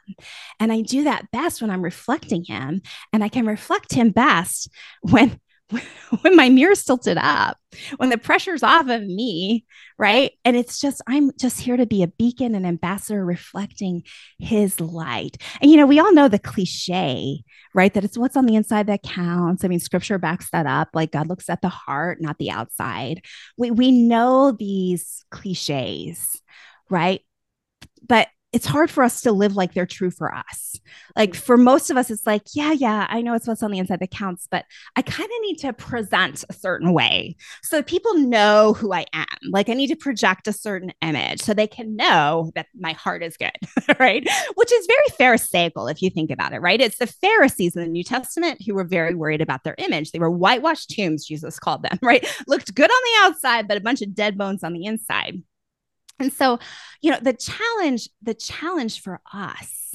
And 0.60 0.72
I 0.72 0.82
do 0.82 1.04
that 1.04 1.30
best 1.30 1.62
when 1.62 1.70
I'm 1.70 1.82
reflecting 1.82 2.44
him. 2.44 2.82
And 3.12 3.24
I 3.24 3.28
can 3.28 3.46
reflect 3.46 3.92
him 3.92 4.10
best 4.10 4.70
when 5.02 5.40
when 6.22 6.36
my 6.36 6.48
mirror's 6.48 6.82
tilted 6.82 7.18
up, 7.18 7.58
when 7.98 8.08
the 8.08 8.18
pressure's 8.18 8.62
off 8.62 8.88
of 8.88 9.02
me, 9.02 9.66
right? 9.98 10.32
And 10.44 10.56
it's 10.56 10.80
just, 10.80 11.02
I'm 11.06 11.30
just 11.38 11.60
here 11.60 11.76
to 11.76 11.86
be 11.86 12.02
a 12.02 12.08
beacon, 12.08 12.54
an 12.54 12.64
ambassador 12.64 13.24
reflecting 13.24 14.04
his 14.38 14.80
light. 14.80 15.36
And, 15.60 15.70
you 15.70 15.76
know, 15.76 15.86
we 15.86 15.98
all 15.98 16.12
know 16.12 16.28
the 16.28 16.38
cliche, 16.38 17.42
right? 17.74 17.92
That 17.92 18.04
it's 18.04 18.16
what's 18.16 18.36
on 18.36 18.46
the 18.46 18.56
inside 18.56 18.86
that 18.86 19.02
counts. 19.02 19.64
I 19.64 19.68
mean, 19.68 19.80
scripture 19.80 20.18
backs 20.18 20.50
that 20.50 20.66
up. 20.66 20.88
Like 20.94 21.12
God 21.12 21.28
looks 21.28 21.50
at 21.50 21.60
the 21.60 21.68
heart, 21.68 22.20
not 22.20 22.38
the 22.38 22.50
outside. 22.50 23.22
We, 23.58 23.70
we 23.70 23.92
know 23.92 24.52
these 24.52 25.24
cliches, 25.30 26.40
right? 26.88 27.20
But 28.06 28.28
it's 28.52 28.66
hard 28.66 28.90
for 28.90 29.02
us 29.02 29.20
to 29.22 29.32
live 29.32 29.56
like 29.56 29.74
they're 29.74 29.86
true 29.86 30.10
for 30.10 30.34
us. 30.34 30.80
Like 31.16 31.32
mm. 31.32 31.36
for 31.36 31.56
most 31.56 31.90
of 31.90 31.96
us, 31.96 32.10
it's 32.10 32.26
like, 32.26 32.42
yeah, 32.54 32.72
yeah, 32.72 33.06
I 33.10 33.20
know 33.20 33.34
it's 33.34 33.46
what's 33.46 33.62
on 33.62 33.70
the 33.70 33.78
inside 33.78 34.00
that 34.00 34.10
counts, 34.10 34.48
but 34.50 34.64
I 34.96 35.02
kind 35.02 35.28
of 35.28 35.42
need 35.42 35.56
to 35.58 35.72
present 35.74 36.44
a 36.48 36.54
certain 36.54 36.92
way 36.94 37.36
so 37.62 37.82
people 37.82 38.14
know 38.14 38.72
who 38.72 38.92
I 38.92 39.04
am. 39.12 39.26
Like 39.50 39.68
I 39.68 39.74
need 39.74 39.88
to 39.88 39.96
project 39.96 40.48
a 40.48 40.52
certain 40.52 40.92
image 41.02 41.42
so 41.42 41.52
they 41.52 41.66
can 41.66 41.94
know 41.94 42.50
that 42.54 42.66
my 42.78 42.92
heart 42.92 43.22
is 43.22 43.36
good, 43.36 43.52
right? 43.98 44.26
Which 44.54 44.72
is 44.72 44.86
very 44.86 45.06
Pharisaical 45.18 45.88
if 45.88 46.00
you 46.00 46.08
think 46.08 46.30
about 46.30 46.52
it, 46.52 46.60
right? 46.60 46.80
It's 46.80 46.98
the 46.98 47.06
Pharisees 47.06 47.76
in 47.76 47.82
the 47.82 47.88
New 47.88 48.04
Testament 48.04 48.62
who 48.64 48.74
were 48.74 48.84
very 48.84 49.14
worried 49.14 49.42
about 49.42 49.64
their 49.64 49.74
image. 49.78 50.10
They 50.10 50.18
were 50.18 50.30
whitewashed 50.30 50.90
tombs, 50.90 51.26
Jesus 51.26 51.58
called 51.58 51.82
them, 51.82 51.98
right? 52.02 52.26
Looked 52.46 52.74
good 52.74 52.90
on 52.90 53.02
the 53.04 53.28
outside, 53.28 53.68
but 53.68 53.76
a 53.76 53.82
bunch 53.82 54.00
of 54.00 54.14
dead 54.14 54.38
bones 54.38 54.64
on 54.64 54.72
the 54.72 54.86
inside. 54.86 55.42
And 56.18 56.32
so, 56.32 56.58
you 57.00 57.10
know, 57.10 57.18
the 57.20 57.32
challenge, 57.32 58.08
the 58.22 58.34
challenge 58.34 59.00
for 59.00 59.20
us, 59.32 59.94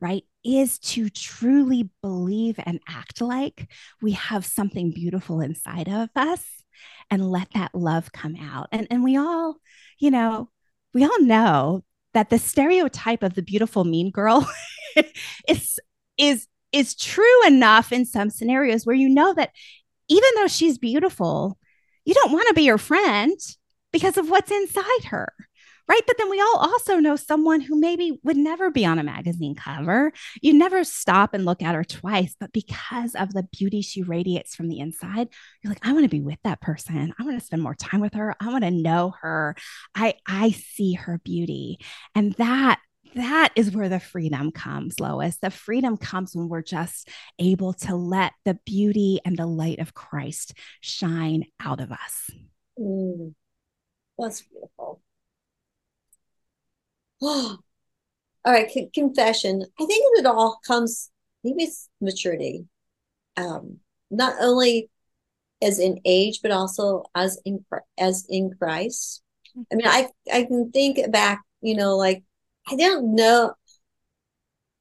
right, 0.00 0.24
is 0.44 0.78
to 0.80 1.08
truly 1.08 1.90
believe 2.02 2.58
and 2.64 2.80
act 2.88 3.20
like 3.20 3.68
we 4.00 4.12
have 4.12 4.44
something 4.44 4.90
beautiful 4.90 5.40
inside 5.40 5.88
of 5.88 6.10
us 6.16 6.44
and 7.10 7.30
let 7.30 7.48
that 7.54 7.74
love 7.74 8.12
come 8.12 8.36
out. 8.36 8.68
And 8.72 8.86
and 8.90 9.04
we 9.04 9.16
all, 9.16 9.56
you 9.98 10.10
know, 10.10 10.50
we 10.92 11.04
all 11.04 11.22
know 11.22 11.84
that 12.14 12.30
the 12.30 12.38
stereotype 12.38 13.22
of 13.22 13.34
the 13.34 13.42
beautiful 13.42 13.84
mean 13.84 14.10
girl 14.10 14.48
is 15.48 15.78
is 16.18 16.48
is 16.72 16.94
true 16.94 17.46
enough 17.46 17.92
in 17.92 18.04
some 18.04 18.30
scenarios 18.30 18.86
where 18.86 18.96
you 18.96 19.08
know 19.08 19.34
that 19.34 19.50
even 20.08 20.28
though 20.36 20.48
she's 20.48 20.78
beautiful, 20.78 21.58
you 22.04 22.14
don't 22.14 22.32
want 22.32 22.48
to 22.48 22.54
be 22.54 22.66
her 22.66 22.78
friend 22.78 23.38
because 23.92 24.16
of 24.16 24.28
what's 24.28 24.50
inside 24.50 25.04
her 25.04 25.32
right? 25.88 26.00
But 26.06 26.16
then 26.18 26.30
we 26.30 26.40
all 26.40 26.56
also 26.56 26.96
know 26.96 27.16
someone 27.16 27.60
who 27.60 27.78
maybe 27.78 28.18
would 28.22 28.36
never 28.36 28.70
be 28.70 28.84
on 28.84 28.98
a 28.98 29.02
magazine 29.02 29.54
cover. 29.54 30.12
You 30.40 30.54
never 30.54 30.84
stop 30.84 31.34
and 31.34 31.44
look 31.44 31.62
at 31.62 31.74
her 31.74 31.84
twice, 31.84 32.34
but 32.38 32.52
because 32.52 33.14
of 33.14 33.32
the 33.32 33.44
beauty 33.44 33.82
she 33.82 34.02
radiates 34.02 34.54
from 34.54 34.68
the 34.68 34.78
inside, 34.78 35.28
you're 35.62 35.70
like, 35.72 35.86
I 35.86 35.92
want 35.92 36.04
to 36.04 36.08
be 36.08 36.20
with 36.20 36.38
that 36.44 36.60
person. 36.60 37.14
I 37.18 37.22
want 37.22 37.38
to 37.38 37.44
spend 37.44 37.62
more 37.62 37.74
time 37.74 38.00
with 38.00 38.14
her. 38.14 38.34
I 38.40 38.48
want 38.48 38.64
to 38.64 38.70
know 38.70 39.14
her. 39.20 39.56
I 39.94 40.14
I 40.26 40.50
see 40.50 40.94
her 40.94 41.20
beauty. 41.24 41.78
And 42.14 42.32
that 42.34 42.80
that 43.14 43.50
is 43.56 43.72
where 43.72 43.88
the 43.88 44.00
freedom 44.00 44.50
comes, 44.52 44.98
Lois. 44.98 45.36
The 45.38 45.50
freedom 45.50 45.96
comes 45.96 46.34
when 46.34 46.48
we're 46.48 46.62
just 46.62 47.08
able 47.38 47.74
to 47.74 47.94
let 47.94 48.32
the 48.44 48.58
beauty 48.64 49.20
and 49.24 49.36
the 49.36 49.46
light 49.46 49.80
of 49.80 49.94
Christ 49.94 50.54
shine 50.80 51.44
out 51.60 51.80
of 51.80 51.92
us. 51.92 52.30
Mm, 52.78 53.34
that's 54.18 54.42
beautiful. 54.42 55.02
all 57.22 57.58
right, 58.44 58.70
c- 58.70 58.90
confession. 58.92 59.64
I 59.80 59.86
think 59.86 60.18
it 60.18 60.26
all 60.26 60.58
comes, 60.66 61.10
maybe 61.44 61.64
it's 61.64 61.88
maturity. 62.00 62.66
Um, 63.36 63.78
not 64.10 64.34
only 64.40 64.90
as 65.62 65.78
in 65.78 66.00
age, 66.04 66.40
but 66.42 66.50
also 66.50 67.04
as 67.14 67.40
in 67.44 67.64
as 67.98 68.26
in 68.28 68.50
Christ. 68.58 69.22
I 69.72 69.76
mean, 69.76 69.86
I 69.86 70.08
I 70.32 70.44
can 70.44 70.70
think 70.72 71.10
back 71.12 71.42
you 71.62 71.76
know, 71.76 71.96
like 71.96 72.24
I 72.68 72.76
don't 72.76 73.14
know. 73.14 73.54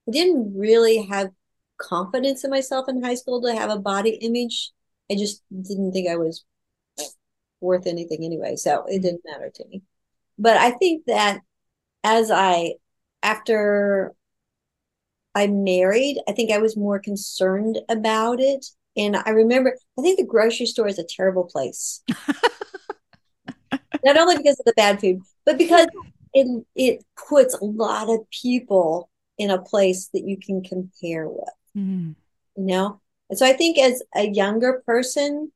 I 0.07 0.11
didn't 0.11 0.57
really 0.57 1.03
have 1.03 1.29
confidence 1.77 2.43
in 2.43 2.49
myself 2.49 2.89
in 2.89 3.03
high 3.03 3.15
school 3.15 3.41
to 3.41 3.55
have 3.55 3.69
a 3.69 3.79
body 3.79 4.11
image. 4.21 4.71
I 5.09 5.15
just 5.15 5.43
didn't 5.51 5.91
think 5.91 6.09
I 6.09 6.17
was 6.17 6.43
worth 7.59 7.87
anything 7.87 8.25
anyway. 8.25 8.55
So 8.55 8.85
it 8.87 9.01
didn't 9.01 9.21
matter 9.25 9.51
to 9.53 9.67
me. 9.67 9.83
But 10.37 10.57
I 10.57 10.71
think 10.71 11.05
that 11.05 11.41
as 12.03 12.31
I, 12.31 12.75
after 13.23 14.13
I 15.35 15.47
married, 15.47 16.19
I 16.27 16.33
think 16.33 16.51
I 16.51 16.57
was 16.57 16.75
more 16.75 16.99
concerned 16.99 17.79
about 17.89 18.39
it. 18.39 18.65
And 18.97 19.15
I 19.15 19.29
remember, 19.29 19.77
I 19.97 20.01
think 20.01 20.17
the 20.17 20.25
grocery 20.25 20.65
store 20.65 20.87
is 20.87 20.99
a 20.99 21.05
terrible 21.05 21.45
place. 21.45 22.03
Not 24.03 24.17
only 24.17 24.37
because 24.37 24.59
of 24.59 24.65
the 24.65 24.73
bad 24.75 24.99
food, 24.99 25.21
but 25.45 25.57
because 25.57 25.87
it 26.33 26.65
it 26.75 27.05
puts 27.29 27.53
a 27.53 27.63
lot 27.63 28.09
of 28.09 28.19
people 28.29 29.09
in 29.37 29.49
a 29.49 29.61
place 29.61 30.09
that 30.13 30.23
you 30.23 30.37
can 30.37 30.63
compare 30.63 31.27
with. 31.27 31.53
Mm. 31.75 32.15
You 32.57 32.63
know? 32.63 33.01
And 33.29 33.39
so 33.39 33.45
I 33.45 33.53
think 33.53 33.77
as 33.77 34.03
a 34.15 34.27
younger 34.27 34.81
person, 34.85 35.51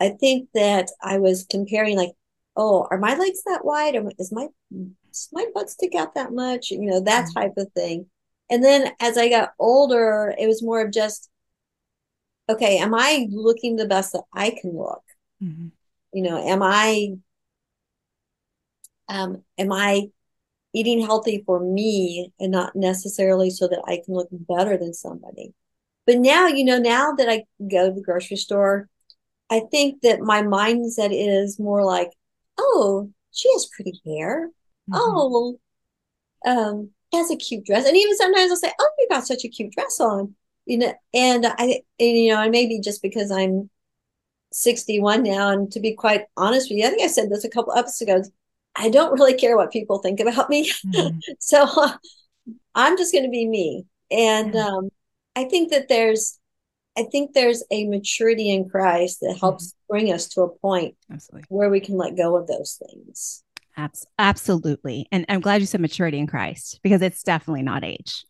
I 0.00 0.10
think 0.10 0.48
that 0.54 0.90
I 1.02 1.18
was 1.18 1.46
comparing 1.48 1.96
like, 1.96 2.12
oh, 2.56 2.86
are 2.90 2.98
my 2.98 3.16
legs 3.16 3.42
that 3.44 3.64
wide? 3.64 3.96
Or 3.96 4.10
is 4.18 4.32
my 4.32 4.48
does 4.70 5.28
my 5.32 5.46
butt 5.54 5.70
stick 5.70 5.94
out 5.94 6.14
that 6.14 6.32
much? 6.32 6.70
You 6.70 6.80
know, 6.80 7.00
that 7.00 7.26
mm. 7.26 7.34
type 7.34 7.52
of 7.56 7.70
thing. 7.72 8.06
And 8.50 8.62
then 8.62 8.92
as 9.00 9.16
I 9.16 9.28
got 9.28 9.52
older, 9.58 10.34
it 10.38 10.46
was 10.46 10.62
more 10.62 10.82
of 10.82 10.92
just, 10.92 11.30
okay, 12.48 12.78
am 12.78 12.94
I 12.94 13.26
looking 13.30 13.76
the 13.76 13.86
best 13.86 14.12
that 14.12 14.24
I 14.32 14.50
can 14.60 14.76
look? 14.76 15.02
Mm-hmm. 15.42 15.68
You 16.12 16.22
know, 16.22 16.46
am 16.46 16.62
I 16.62 17.14
um, 19.08 19.42
am 19.58 19.72
I 19.72 20.08
eating 20.74 21.04
healthy 21.04 21.42
for 21.44 21.60
me 21.60 22.32
and 22.40 22.50
not 22.50 22.74
necessarily 22.74 23.50
so 23.50 23.68
that 23.68 23.82
I 23.86 24.00
can 24.04 24.14
look 24.14 24.28
better 24.30 24.76
than 24.76 24.94
somebody? 24.94 25.54
But 26.06 26.18
now, 26.18 26.46
you 26.46 26.64
know, 26.64 26.78
now 26.78 27.12
that 27.12 27.28
I 27.28 27.44
go 27.70 27.88
to 27.88 27.94
the 27.94 28.02
grocery 28.02 28.36
store, 28.36 28.88
I 29.50 29.60
think 29.70 30.02
that 30.02 30.20
my 30.20 30.42
mindset 30.42 31.10
is 31.12 31.58
more 31.58 31.84
like, 31.84 32.10
oh, 32.58 33.10
she 33.32 33.50
has 33.52 33.68
pretty 33.74 34.00
hair. 34.06 34.48
Mm-hmm. 34.90 34.94
Oh, 34.94 35.58
um, 36.44 36.90
has 37.12 37.30
a 37.30 37.36
cute 37.36 37.64
dress. 37.64 37.86
And 37.86 37.96
even 37.96 38.16
sometimes 38.16 38.50
I'll 38.50 38.56
say, 38.56 38.72
oh, 38.78 38.90
you 38.98 39.06
got 39.10 39.26
such 39.26 39.44
a 39.44 39.48
cute 39.48 39.72
dress 39.72 40.00
on. 40.00 40.34
You 40.64 40.78
know, 40.78 40.94
and 41.12 41.46
I, 41.46 41.82
and, 41.98 42.16
you 42.16 42.32
know, 42.32 42.42
and 42.42 42.52
maybe 42.52 42.80
just 42.80 43.02
because 43.02 43.30
I'm 43.30 43.68
61 44.52 45.22
now, 45.22 45.50
and 45.50 45.70
to 45.72 45.80
be 45.80 45.94
quite 45.94 46.26
honest 46.36 46.70
with 46.70 46.78
you, 46.78 46.86
I 46.86 46.90
think 46.90 47.02
I 47.02 47.08
said 47.08 47.30
this 47.30 47.44
a 47.44 47.50
couple 47.50 47.72
episodes 47.72 48.28
ago. 48.28 48.34
I 48.74 48.88
don't 48.88 49.12
really 49.12 49.34
care 49.34 49.56
what 49.56 49.72
people 49.72 49.98
think 49.98 50.20
about 50.20 50.48
me. 50.48 50.70
Mm-hmm. 50.86 51.18
so 51.38 51.64
uh, 51.64 51.96
I'm 52.74 52.96
just 52.96 53.12
going 53.12 53.24
to 53.24 53.30
be 53.30 53.46
me. 53.46 53.86
And 54.10 54.54
yeah. 54.54 54.66
um, 54.66 54.90
I 55.36 55.44
think 55.44 55.70
that 55.70 55.88
there's, 55.88 56.38
I 56.96 57.04
think 57.04 57.32
there's 57.32 57.64
a 57.70 57.86
maturity 57.86 58.50
in 58.50 58.68
Christ 58.68 59.18
that 59.20 59.38
helps 59.38 59.68
mm-hmm. 59.68 59.81
Bring 59.92 60.10
us 60.10 60.26
to 60.26 60.40
a 60.40 60.48
point 60.48 60.96
Absolutely. 61.12 61.44
where 61.50 61.68
we 61.68 61.78
can 61.78 61.98
let 61.98 62.16
go 62.16 62.34
of 62.34 62.46
those 62.46 62.80
things. 62.82 63.44
Absolutely. 64.18 65.06
And 65.12 65.26
I'm 65.28 65.40
glad 65.40 65.60
you 65.60 65.66
said 65.66 65.82
maturity 65.82 66.18
in 66.18 66.26
Christ 66.26 66.80
because 66.82 67.02
it's 67.02 67.22
definitely 67.22 67.60
not 67.60 67.84
age. 67.84 68.24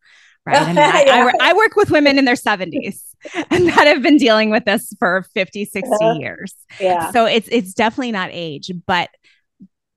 Right. 0.44 0.60
I, 0.60 0.66
mean, 0.66 0.78
I, 0.78 1.02
yeah. 1.06 1.30
I, 1.40 1.50
I, 1.50 1.52
work 1.52 1.76
with 1.76 1.92
women 1.92 2.18
in 2.18 2.24
their 2.24 2.34
70s 2.34 3.00
and 3.50 3.68
that 3.68 3.86
have 3.86 4.02
been 4.02 4.16
dealing 4.16 4.50
with 4.50 4.64
this 4.64 4.92
for 4.98 5.24
50, 5.34 5.64
60 5.66 5.88
uh-huh. 5.88 6.18
years. 6.18 6.52
Yeah. 6.80 7.12
So 7.12 7.26
it's 7.26 7.48
it's 7.52 7.74
definitely 7.74 8.10
not 8.10 8.30
age, 8.32 8.72
but 8.84 9.10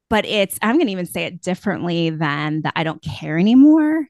but 0.10 0.24
it's 0.26 0.60
i'm 0.62 0.76
going 0.76 0.86
to 0.86 0.92
even 0.92 1.08
say 1.08 1.24
it 1.24 1.42
differently 1.42 2.12
than 2.12 2.62
that 2.62 2.74
i 2.76 2.84
don't 2.84 3.02
care 3.02 3.38
anymore 3.40 4.06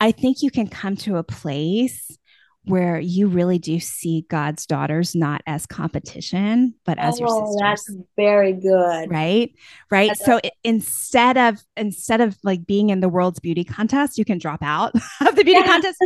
i 0.00 0.10
think 0.10 0.42
you 0.42 0.50
can 0.50 0.66
come 0.66 0.96
to 0.96 1.16
a 1.16 1.22
place 1.22 2.18
where 2.66 2.98
you 2.98 3.28
really 3.28 3.58
do 3.58 3.78
see 3.78 4.26
God's 4.28 4.66
daughters 4.66 5.14
not 5.14 5.40
as 5.46 5.66
competition, 5.66 6.74
but 6.84 6.98
as 6.98 7.14
oh, 7.14 7.18
your 7.20 7.28
sisters. 7.28 7.56
Oh, 7.56 7.58
that's 7.60 7.90
very 8.16 8.52
good. 8.52 9.10
Right. 9.10 9.54
Right. 9.90 10.08
That's 10.08 10.24
so 10.24 10.40
instead 10.64 11.36
of 11.36 11.58
instead 11.76 12.20
of 12.20 12.36
like 12.42 12.66
being 12.66 12.90
in 12.90 13.00
the 13.00 13.08
world's 13.08 13.38
beauty 13.38 13.62
contest, 13.62 14.18
you 14.18 14.24
can 14.24 14.38
drop 14.38 14.62
out 14.62 14.94
of 15.20 15.36
the 15.36 15.44
beauty 15.44 15.60
yeah. 15.60 15.66
contest. 15.66 15.98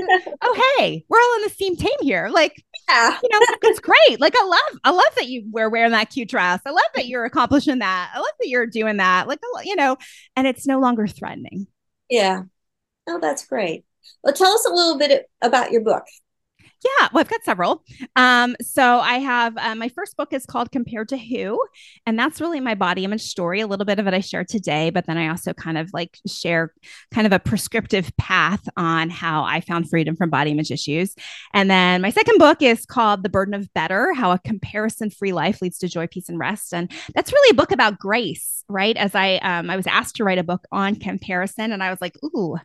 oh, 0.43 0.75
hey, 0.79 1.05
we're 1.09 1.19
all 1.19 1.35
on 1.37 1.43
the 1.43 1.51
same 1.51 1.77
team 1.77 1.97
here. 2.01 2.29
Like, 2.29 2.63
yeah, 2.89 3.19
you 3.23 3.29
know, 3.33 3.47
it's 3.63 3.81
great. 3.81 4.21
Like 4.21 4.35
I 4.37 4.45
love, 4.45 4.81
I 4.85 4.91
love 4.91 5.15
that 5.17 5.29
you 5.29 5.45
were 5.51 5.71
wearing 5.71 5.93
that 5.93 6.11
cute 6.11 6.29
dress. 6.29 6.61
I 6.67 6.71
love 6.71 6.83
that 6.95 7.07
you're 7.07 7.25
accomplishing 7.25 7.79
that. 7.79 8.11
I 8.15 8.19
love 8.19 8.33
that 8.39 8.49
you're 8.49 8.67
doing 8.67 8.99
that. 8.99 9.29
Like, 9.29 9.41
you 9.65 9.77
know, 9.77 9.97
and 10.37 10.47
it's 10.47 10.67
no 10.67 10.79
longer 10.79 11.07
threatening. 11.07 11.67
Yeah. 12.11 12.43
Oh, 13.09 13.19
that's 13.19 13.47
great. 13.47 13.85
Well, 14.23 14.35
tell 14.35 14.53
us 14.53 14.67
a 14.67 14.71
little 14.71 14.99
bit 14.99 15.27
about 15.41 15.73
your 15.73 15.81
book. 15.81 16.05
Yeah, 16.83 17.09
well, 17.13 17.21
I've 17.21 17.29
got 17.29 17.45
several. 17.45 17.85
Um, 18.17 18.57
so 18.63 19.01
I 19.01 19.19
have 19.19 19.55
uh, 19.59 19.75
my 19.75 19.91
first 19.91 20.17
book 20.17 20.33
is 20.33 20.47
called 20.47 20.73
Compared 20.73 21.11
to 21.11 21.19
Who, 21.19 21.63
and 22.07 22.19
that's 22.19 22.41
really 22.41 22.59
my 22.59 22.75
body 22.75 23.05
image 23.05 23.21
story. 23.21 23.61
A 23.61 23.67
little 23.67 23.85
bit 23.85 23.99
of 23.99 24.07
it 24.07 24.15
I 24.15 24.21
share 24.21 24.45
today, 24.45 24.89
but 24.89 25.05
then 25.07 25.19
I 25.19 25.29
also 25.29 25.53
kind 25.53 25.77
of 25.77 25.91
like 25.93 26.17
share 26.27 26.73
kind 27.13 27.27
of 27.27 27.35
a 27.35 27.39
prescriptive 27.39 28.11
path 28.17 28.67
on 28.79 29.11
how 29.11 29.45
I 29.45 29.61
found 29.61 29.91
freedom 29.91 30.17
from 30.17 30.31
body 30.31 30.53
image 30.53 30.71
issues. 30.71 31.15
And 31.53 31.71
then 31.71 32.01
my 32.01 32.11
second 32.11 32.39
book 32.39 32.63
is 32.63 32.87
called 32.87 33.25
The 33.25 33.29
Burden 33.29 33.53
of 33.53 33.71
Better: 33.75 34.15
How 34.15 34.31
a 34.33 34.39
Comparison-Free 34.39 35.33
Life 35.33 35.61
Leads 35.61 35.77
to 35.79 35.89
Joy, 35.89 36.07
Peace, 36.07 36.31
and 36.31 36.39
Rest. 36.39 36.73
And 36.73 36.91
that's 37.15 37.31
really 37.33 37.51
a 37.51 37.57
book 37.57 37.73
about 37.73 37.99
grace, 37.99 38.65
right? 38.71 38.97
As 38.97 39.15
I 39.15 39.37
um, 39.37 39.69
I 39.69 39.77
was 39.77 39.87
asked 39.87 40.17
to 40.17 40.25
write 40.25 40.39
a 40.39 40.45
book 40.45 40.67
on 40.73 40.97
comparison, 40.97 41.73
and 41.73 41.83
I 41.83 41.91
was 41.91 42.01
like, 42.01 42.17
ooh 42.25 42.57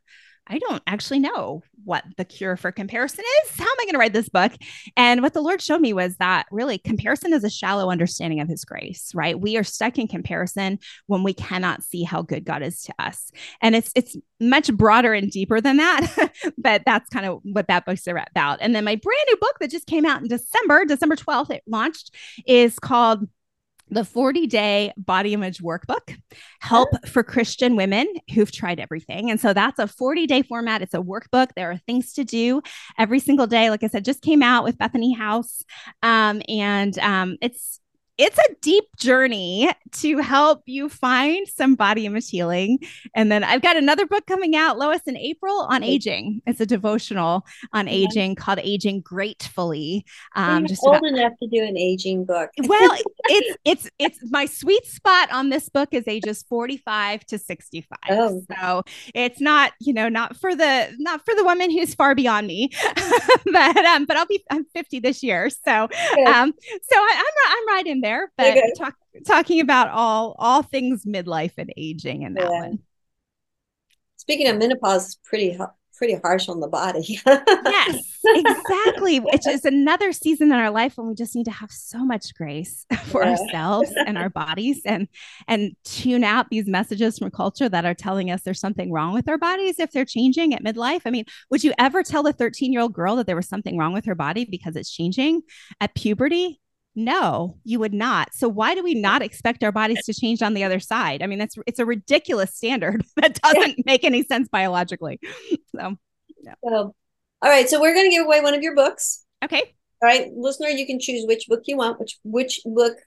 I 0.48 0.60
don't 0.60 0.84
actually 0.86 1.20
know 1.20 1.64
what 1.84 2.04
the 2.18 2.26
cure 2.26 2.58
for 2.58 2.72
comparison 2.72 3.24
is. 3.44 3.58
How 3.58 3.64
am 3.64 3.78
I 3.80 3.86
going 3.86 3.94
to 3.94 4.00
write 4.00 4.14
this 4.14 4.30
book? 4.30 4.52
And 4.98 5.22
what 5.22 5.34
the 5.34 5.42
Lord 5.42 5.62
showed 5.62 5.82
me 5.82 5.94
was 5.94 6.18
that 6.18 6.46
really 6.52 6.78
comparison 6.78 7.34
is 7.34 7.44
a 7.44 7.50
shallow 7.50 7.90
understanding 7.90 8.40
of 8.40 8.48
his 8.48 8.66
grace, 8.66 9.12
right? 9.14 9.40
We 9.40 9.58
are 9.58 9.64
stuck 9.64 9.98
in 9.98 10.08
comparison 10.08 10.80
when 11.08 11.24
we 11.24 11.34
cannot 11.34 11.84
see 11.84 12.04
how 12.04 12.22
good 12.22 12.46
God 12.46 12.64
is 12.64 12.82
to 12.84 12.94
us. 13.00 13.32
And 13.62 13.76
it's 13.76 13.92
it's 13.96 14.16
much 14.40 14.72
broader 14.74 15.14
and 15.14 15.32
deeper 15.32 15.62
than 15.62 15.78
that, 15.78 16.32
but 16.58 16.84
that's 16.86 17.10
kind 17.10 17.26
of 17.26 17.40
what 17.44 17.68
that 17.68 17.86
book's 17.86 18.06
about. 18.08 18.60
And 18.62 18.76
then 18.76 18.84
my 18.84 18.96
brand 18.96 19.26
new 19.28 19.38
book 19.38 19.58
that 19.60 19.72
just 19.72 19.88
came 19.88 20.06
out 20.06 20.22
in 20.22 20.28
December, 20.28 20.86
December 20.86 21.16
12th, 21.16 21.52
it 21.52 21.64
launched 21.68 22.14
is 22.46 22.78
called 22.80 23.28
the 23.90 24.04
40 24.04 24.48
day 24.48 24.92
body 24.98 25.34
image 25.34 25.60
workbook 25.60 26.18
help 26.60 26.90
for 27.08 27.24
christian 27.24 27.76
women 27.76 28.08
who've 28.34 28.52
tried 28.52 28.80
everything. 28.80 29.30
And 29.30 29.40
so 29.40 29.54
that's 29.54 29.80
a 29.80 29.88
40 29.88 30.28
day 30.28 30.42
format. 30.42 30.82
It's 30.82 30.94
a 30.94 31.00
workbook. 31.00 31.50
There 31.56 31.72
are 31.72 31.78
things 31.78 32.14
to 32.14 32.24
do 32.24 32.62
every 32.98 33.20
single 33.20 33.48
day. 33.48 33.70
Like 33.70 33.84
i 33.84 33.88
said 33.88 34.06
just 34.06 34.22
came 34.22 34.42
out 34.42 34.64
with 34.64 34.78
bethany 34.78 35.14
house 35.14 35.64
um, 36.02 36.42
and 36.48 36.98
um, 37.00 37.38
it's 37.42 37.80
it's 38.18 38.38
a 38.38 38.56
deep 38.62 38.86
journey 38.96 39.70
to 39.92 40.20
help 40.20 40.64
you 40.66 40.88
find 40.88 41.48
some 41.48 41.76
body 41.76 42.06
image 42.06 42.30
healing. 42.30 42.80
And 43.14 43.32
then 43.32 43.44
I've 43.44 43.62
got 43.62 43.76
another 43.76 44.06
book 44.06 44.26
coming 44.26 44.56
out, 44.56 44.78
Lois, 44.78 45.02
in 45.06 45.18
April 45.18 45.68
on 45.70 45.84
aging. 45.84 46.42
It's 46.46 46.62
a 46.62 46.66
devotional 46.66 47.46
on 47.74 47.88
aging 47.88 48.36
called 48.36 48.60
Aging 48.60 49.02
Gratefully. 49.02 50.06
Um, 50.36 50.66
just 50.66 50.82
old 50.86 50.98
about- 50.98 51.10
enough 51.10 51.34
to 51.42 51.48
do 51.48 51.62
an 51.64 51.78
aging 51.78 52.26
book. 52.26 52.52
well, 52.64 52.98
it's 53.26 53.58
it's 53.66 53.90
it's 54.00 54.20
my 54.32 54.46
sweet 54.46 54.86
spot 54.86 55.32
on 55.32 55.50
this 55.50 55.68
book 55.68 55.90
is 55.92 56.08
ages 56.08 56.44
45 56.48 57.26
to 57.26 57.38
65. 57.38 57.98
Oh. 58.10 58.42
So 58.58 58.84
it's 59.14 59.42
not, 59.42 59.74
you 59.80 59.94
know, 59.94 60.08
not 60.08 60.38
for 60.38 60.56
the 60.56 60.94
not 61.00 61.24
for 61.26 61.36
the 61.36 61.44
woman 61.44 61.70
who's 61.70 61.94
far 61.94 62.16
beyond 62.16 62.48
me. 62.48 62.70
but 63.52 63.78
um, 63.78 64.06
but 64.06 64.16
I'll 64.16 64.26
be 64.26 64.44
I'm 64.50 64.66
50 64.74 65.00
this 65.00 65.22
year. 65.22 65.50
So 65.50 65.72
um, 65.74 66.54
so 66.64 66.96
I, 66.96 67.14
I'm 67.18 67.58
I'm 67.58 67.68
right 67.76 67.88
in 67.88 68.05
there, 68.06 68.32
but 68.38 68.58
talk, 68.78 68.96
talking 69.28 69.60
about 69.60 69.90
all 69.90 70.36
all 70.38 70.62
things 70.62 71.06
midlife 71.06 71.54
and 71.58 71.74
aging 71.76 72.24
and 72.24 72.38
that 72.38 72.50
yeah. 72.50 72.62
one. 72.62 72.80
Speaking 74.18 74.48
of 74.48 74.58
menopause, 74.58 75.08
is 75.08 75.20
pretty 75.24 75.58
pretty 75.98 76.16
harsh 76.16 76.50
on 76.50 76.60
the 76.60 76.68
body. 76.68 77.20
yes, 77.28 78.20
exactly. 78.26 79.20
Which 79.20 79.48
is 79.48 79.66
another 79.66 80.12
season 80.12 80.52
in 80.52 80.58
our 80.58 80.70
life 80.70 80.98
when 80.98 81.08
we 81.08 81.16
just 81.16 81.36
need 81.36 81.46
to 81.46 81.52
have 81.52 81.72
so 81.72 82.04
much 82.06 82.34
grace 82.36 82.86
for 83.06 83.24
yeah. 83.24 83.32
ourselves 83.32 83.92
and 84.06 84.18
our 84.18 84.30
bodies 84.30 84.82
and 84.86 85.08
and 85.48 85.76
tune 85.84 86.24
out 86.24 86.50
these 86.50 86.68
messages 86.68 87.18
from 87.18 87.32
culture 87.32 87.70
that 87.70 87.86
are 87.86 87.94
telling 87.94 88.32
us 88.32 88.42
there's 88.42 88.60
something 88.60 88.92
wrong 88.92 89.14
with 89.14 89.28
our 89.30 89.38
bodies 89.38 89.80
if 89.80 89.92
they're 89.92 90.06
changing 90.06 90.54
at 90.54 90.64
midlife. 90.64 91.02
I 91.06 91.12
mean, 91.12 91.26
would 91.50 91.64
you 91.64 91.74
ever 91.80 92.04
tell 92.04 92.24
the 92.24 92.34
13 92.34 92.74
year 92.74 92.82
old 92.82 92.94
girl 92.94 93.16
that 93.18 93.28
there 93.28 93.36
was 93.36 93.48
something 93.48 93.78
wrong 93.78 93.94
with 93.94 94.06
her 94.06 94.16
body 94.16 94.46
because 94.46 94.76
it's 94.76 94.92
changing 94.92 95.42
at 95.80 95.96
puberty? 95.96 96.60
No, 96.96 97.58
you 97.64 97.80
would 97.80 97.94
not. 97.94 98.34
So 98.34 98.48
why 98.48 98.74
do 98.74 98.84
we 98.84 98.94
not 98.96 99.22
expect 99.22 99.64
our 99.64 99.72
bodies 99.72 100.04
to 100.06 100.14
change 100.14 100.42
on 100.42 100.54
the 100.54 100.64
other 100.64 100.80
side? 100.80 101.22
I 101.22 101.28
mean, 101.28 101.40
that's 101.40 101.56
it's 101.68 101.80
a 101.80 101.86
ridiculous 101.86 102.56
standard 102.56 103.04
that 103.18 103.40
doesn't 103.42 103.86
make 103.86 104.04
any 104.04 104.24
sense 104.24 104.48
biologically. 104.50 105.20
So, 105.78 105.98
yeah. 106.42 106.54
so 106.64 106.96
all 107.42 107.50
right. 107.50 107.68
So 107.70 107.82
we're 107.82 107.94
going 107.94 108.10
to 108.10 108.16
give 108.16 108.26
away 108.26 108.40
one 108.40 108.54
of 108.54 108.64
your 108.64 108.76
books. 108.76 109.26
Okay. 109.44 109.76
All 110.02 110.08
right, 110.10 110.32
listener, 110.34 110.70
you 110.70 110.86
can 110.86 111.00
choose 111.00 111.26
which 111.28 111.48
book 111.48 111.64
you 111.66 111.78
want, 111.78 112.00
which 112.00 112.18
which 112.24 112.62
book 112.66 112.98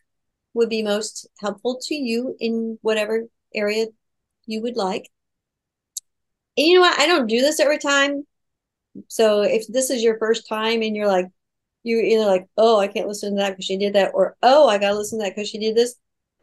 would 0.55 0.69
be 0.69 0.83
most 0.83 1.27
helpful 1.41 1.79
to 1.85 1.95
you 1.95 2.37
in 2.41 2.79
whatever 2.83 3.25
area 3.55 3.87
you 4.47 4.63
would 4.63 4.77
like. 4.77 5.11
and 6.57 6.67
you 6.67 6.75
know 6.75 6.81
what? 6.81 6.99
I 6.99 7.07
don't 7.07 7.27
do 7.27 7.41
this 7.41 7.61
every 7.61 7.79
time. 7.79 8.27
So 9.09 9.43
if 9.43 9.67
this 9.69 9.91
is 9.91 10.03
your 10.03 10.19
first 10.19 10.49
time 10.49 10.83
and 10.83 10.97
you're 10.97 11.07
like, 11.07 11.27
you're 11.83 12.03
either 12.03 12.27
like, 12.27 12.47
oh, 12.57 12.79
I 12.81 12.89
can't 12.89 13.09
listen 13.09 13.31
to 13.31 13.43
that 13.43 13.51
because 13.51 13.65
she 13.65 13.77
did 13.77 13.95
that, 13.95 14.13
or 14.15 14.37
oh, 14.43 14.69
I 14.69 14.79
got 14.79 14.91
to 14.91 14.97
listen 14.97 15.19
to 15.19 15.25
that 15.25 15.35
because 15.35 15.49
she 15.49 15.59
did 15.59 15.77
this. 15.77 15.95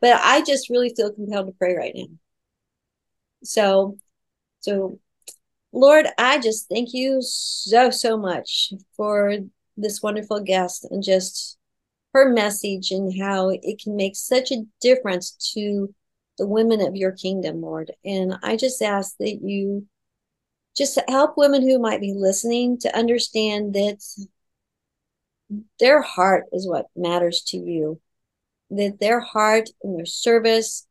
But 0.02 0.20
I 0.24 0.44
just 0.44 0.70
really 0.70 0.94
feel 0.96 1.12
compelled 1.12 1.48
to 1.48 1.54
pray 1.54 1.76
right 1.76 1.94
now. 1.96 2.08
So, 3.44 3.98
so 4.60 5.00
Lord, 5.72 6.08
I 6.18 6.40
just 6.40 6.70
thank 6.70 6.94
you 6.94 7.20
so, 7.22 7.90
so 7.90 8.18
much 8.18 8.72
for 8.96 9.38
this 9.78 10.02
wonderful 10.02 10.40
guest 10.40 10.88
and 10.90 11.04
just 11.04 11.58
her 12.14 12.32
message 12.32 12.92
and 12.92 13.22
how 13.22 13.50
it 13.50 13.82
can 13.84 13.96
make 13.96 14.16
such 14.16 14.52
a 14.52 14.64
difference 14.80 15.32
to 15.54 15.94
the 16.38 16.48
women 16.48 16.80
of 16.80 16.96
your 16.96 17.12
kingdom, 17.12 17.62
Lord. 17.62 17.92
And 18.06 18.38
I 18.42 18.56
just 18.56 18.82
ask 18.82 19.16
that 19.20 19.40
you 19.44 19.86
just 20.78 20.98
help 21.10 21.38
women 21.38 21.62
who 21.62 21.78
might 21.78 22.02
be 22.02 22.14
listening 22.14 22.78
to 22.80 22.98
understand 22.98 23.74
that 23.74 24.02
their 25.80 26.02
heart 26.02 26.46
is 26.52 26.68
what 26.68 26.88
matters 26.96 27.42
to 27.48 27.58
you, 27.58 28.00
that 28.70 29.00
their 29.00 29.20
heart 29.20 29.70
and 29.84 29.98
their 29.98 30.06
service 30.06 30.88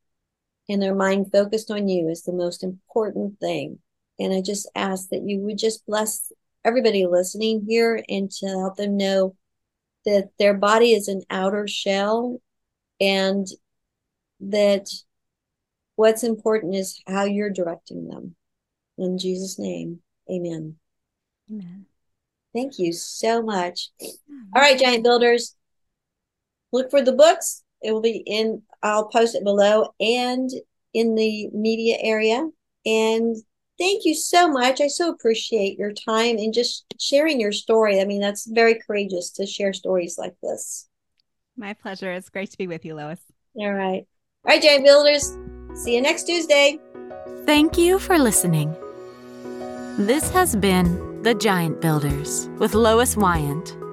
and 0.69 0.81
their 0.81 0.95
mind 0.95 1.31
focused 1.33 1.71
on 1.71 1.89
you 1.89 2.09
is 2.09 2.23
the 2.23 2.33
most 2.33 2.63
important 2.63 3.39
thing. 3.41 3.79
And 4.19 4.33
I 4.33 4.41
just 4.41 4.71
ask 4.75 5.09
that 5.11 5.23
you 5.25 5.41
would 5.41 5.59
just 5.59 5.85
bless 5.87 6.33
everybody 6.65 7.07
listening 7.07 7.67
here 7.69 8.03
and 8.09 8.31
to 8.31 8.47
help 8.47 8.77
them 8.77 8.97
know 8.97 9.37
that 10.07 10.31
their 10.39 10.55
body 10.55 10.93
is 10.93 11.09
an 11.09 11.23
outer 11.31 11.67
shell 11.67 12.41
and 13.01 13.47
that 14.41 14.89
what's 15.97 16.23
important 16.23 16.75
is 16.75 17.03
how 17.07 17.25
you're 17.25 17.51
directing 17.51 18.09
them. 18.09 18.37
In 18.99 19.19
Jesus' 19.19 19.59
name, 19.59 20.01
amen. 20.31 20.77
Amen. 21.51 21.87
Thank 22.55 22.79
you 22.79 22.93
so 22.93 23.43
much. 23.43 23.91
All 24.01 24.63
right, 24.63 24.79
giant 24.79 25.03
builders, 25.03 25.57
look 26.73 26.91
for 26.91 27.03
the 27.03 27.13
books. 27.13 27.63
It 27.83 27.93
will 27.93 28.01
be 28.01 28.23
in, 28.27 28.63
I'll 28.83 29.09
post 29.09 29.35
it 29.35 29.45
below 29.45 29.93
and 30.01 30.49
in 30.95 31.17
the 31.17 31.49
media 31.53 31.97
area. 32.01 32.49
And 32.87 33.37
thank 33.79 34.05
you 34.05 34.15
so 34.15 34.49
much. 34.49 34.81
I 34.81 34.87
so 34.87 35.11
appreciate 35.11 35.79
your 35.79 35.93
time 35.93 36.39
and 36.39 36.55
just 36.55 36.85
sharing 37.01 37.41
your 37.41 37.53
story. 37.53 38.01
I 38.01 38.05
mean, 38.05 38.21
that's 38.21 38.47
very 38.47 38.81
courageous 38.87 39.31
to 39.33 39.47
share 39.47 39.73
stories 39.73 40.17
like 40.17 40.37
this. 40.43 40.89
My 41.57 41.75
pleasure. 41.75 42.13
It's 42.13 42.31
great 42.31 42.51
to 42.53 42.59
be 42.59 42.69
with 42.69 42.85
you, 42.85 42.95
Lois. 42.95 43.21
All 43.57 43.73
right. 43.73 44.07
All 44.45 44.53
right, 44.53 44.63
giant 44.63 44.85
builders. 44.85 45.37
See 45.75 45.97
you 45.97 46.03
next 46.03 46.25
Tuesday. 46.25 46.79
Thank 47.45 47.77
you 47.77 47.99
for 47.99 48.19
listening. 48.19 48.75
This 49.99 50.31
has 50.31 50.57
been 50.57 51.14
The 51.25 51.33
Giant 51.33 51.81
Builders 51.81 52.51
with 52.59 52.75
Lois 52.75 53.17
Wyant. 53.17 53.84